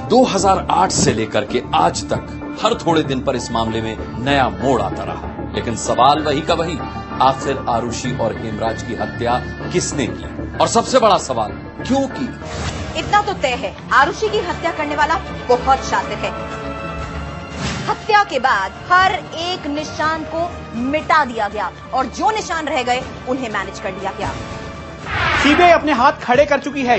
2008 0.09 0.91
से 0.91 1.13
लेकर 1.13 1.45
के 1.45 1.63
आज 1.75 2.05
तक 2.05 2.57
हर 2.63 2.75
थोड़े 2.75 3.03
दिन 3.03 3.21
पर 3.21 3.37
इस 3.37 3.51
मामले 3.53 3.83
में 3.83 4.25
नया 4.25 4.49
मोड़ 4.49 4.83
आता 4.83 5.05
रहा। 5.05 5.53
लेकिन 5.55 5.77
सवाल 5.77 6.23
वही 6.23 6.41
का 6.41 6.55
वही, 6.55 6.79
आखिर 7.23 7.65
आरुषि 7.69 8.17
और 8.21 8.37
हेमराज 8.37 8.83
की 8.83 8.95
हत्या 8.95 9.43
किसने 9.73 10.07
की? 10.07 10.59
और 10.59 10.69
सबसे 10.69 10.99
बड़ा 10.99 11.19
सवाल, 11.19 11.51
क्यों 11.87 12.07
की? 12.09 12.29
इतना 12.99 13.21
तो 13.23 13.33
तय 13.33 13.55
है 13.57 13.75
आरुषि 13.93 14.29
की 14.29 14.39
हत्या 14.47 14.73
करने 14.73 14.97
वाला 14.97 15.15
बहुत 15.49 15.85
शातिर 15.87 16.19
है। 16.19 16.31
हत्या 17.89 18.23
के 18.25 18.39
बाद 18.39 18.73
हर 18.91 19.13
एक 19.41 19.67
निशान 19.69 20.25
को 20.35 20.49
मिटा 20.83 21.25
दिया 21.25 21.49
गया 21.49 21.71
और 21.95 22.07
जो 22.19 22.31
निशान 22.31 22.69
रह 22.69 22.83
गए 22.83 23.03
उन्हें 23.29 23.49
मैनेज 23.51 23.81
कर 23.81 23.93
लिया 23.93 24.13
गया। 24.19 24.31
सीबीआई 25.43 25.71
अपने 25.71 25.93
हाथ 25.93 26.21
खड़े 26.23 26.45
कर 26.47 26.61
चुकी 26.61 26.83
है। 26.83 26.99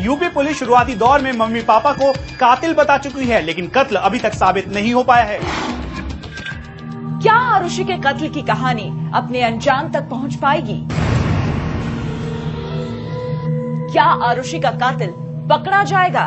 यूपी 0.00 0.28
पुलिस 0.28 0.58
शुरुआती 0.58 0.94
दौर 0.94 1.22
में 1.22 1.32
मम्मी 1.32 1.60
पापा 1.62 1.92
को 1.92 2.12
कातिल 2.40 2.74
बता 2.74 2.98
चुकी 2.98 3.24
है 3.24 3.40
लेकिन 3.42 3.68
कत्ल 3.68 3.96
अभी 3.98 4.18
तक 4.18 4.34
साबित 4.34 4.68
नहीं 4.68 4.92
हो 4.94 5.02
पाया 5.02 5.24
है। 5.24 5.38
क्या 7.22 7.34
आरुषि 7.54 7.84
के 7.84 7.96
कत्ल 7.98 8.28
की 8.28 8.42
कहानी 8.42 8.88
अपने 9.14 9.42
अंजाम 9.42 9.90
तक 9.92 10.08
पहुँच 10.10 10.34
पाएगी? 10.34 10.80
क्या 13.96 14.04
आरुषि 14.04 14.58
का 14.60 14.70
कातिल 14.70 15.10
पकड़ा 15.50 15.82
जाएगा? 15.84 16.24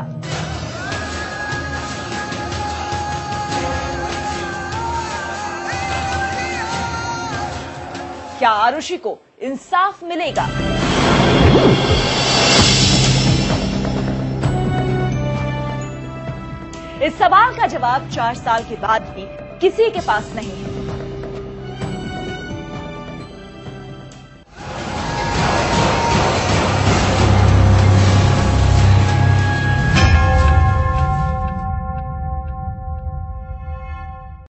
क्या 8.39 8.49
आरुषि 8.49 8.97
को 8.97 9.17
इंसाफ 9.41 10.03
मिलेगा? 10.03 10.47
इस 17.03 17.17
सवाल 17.19 17.55
का 17.57 17.67
जवाब 17.67 18.09
चार 18.09 18.35
साल 18.35 18.63
के 18.63 18.75
बाद 18.77 19.13
भी 19.15 19.27
किसी 19.59 19.89
के 19.89 19.99
पास 19.99 20.33
नहीं 20.35 20.49
है। 20.49 20.68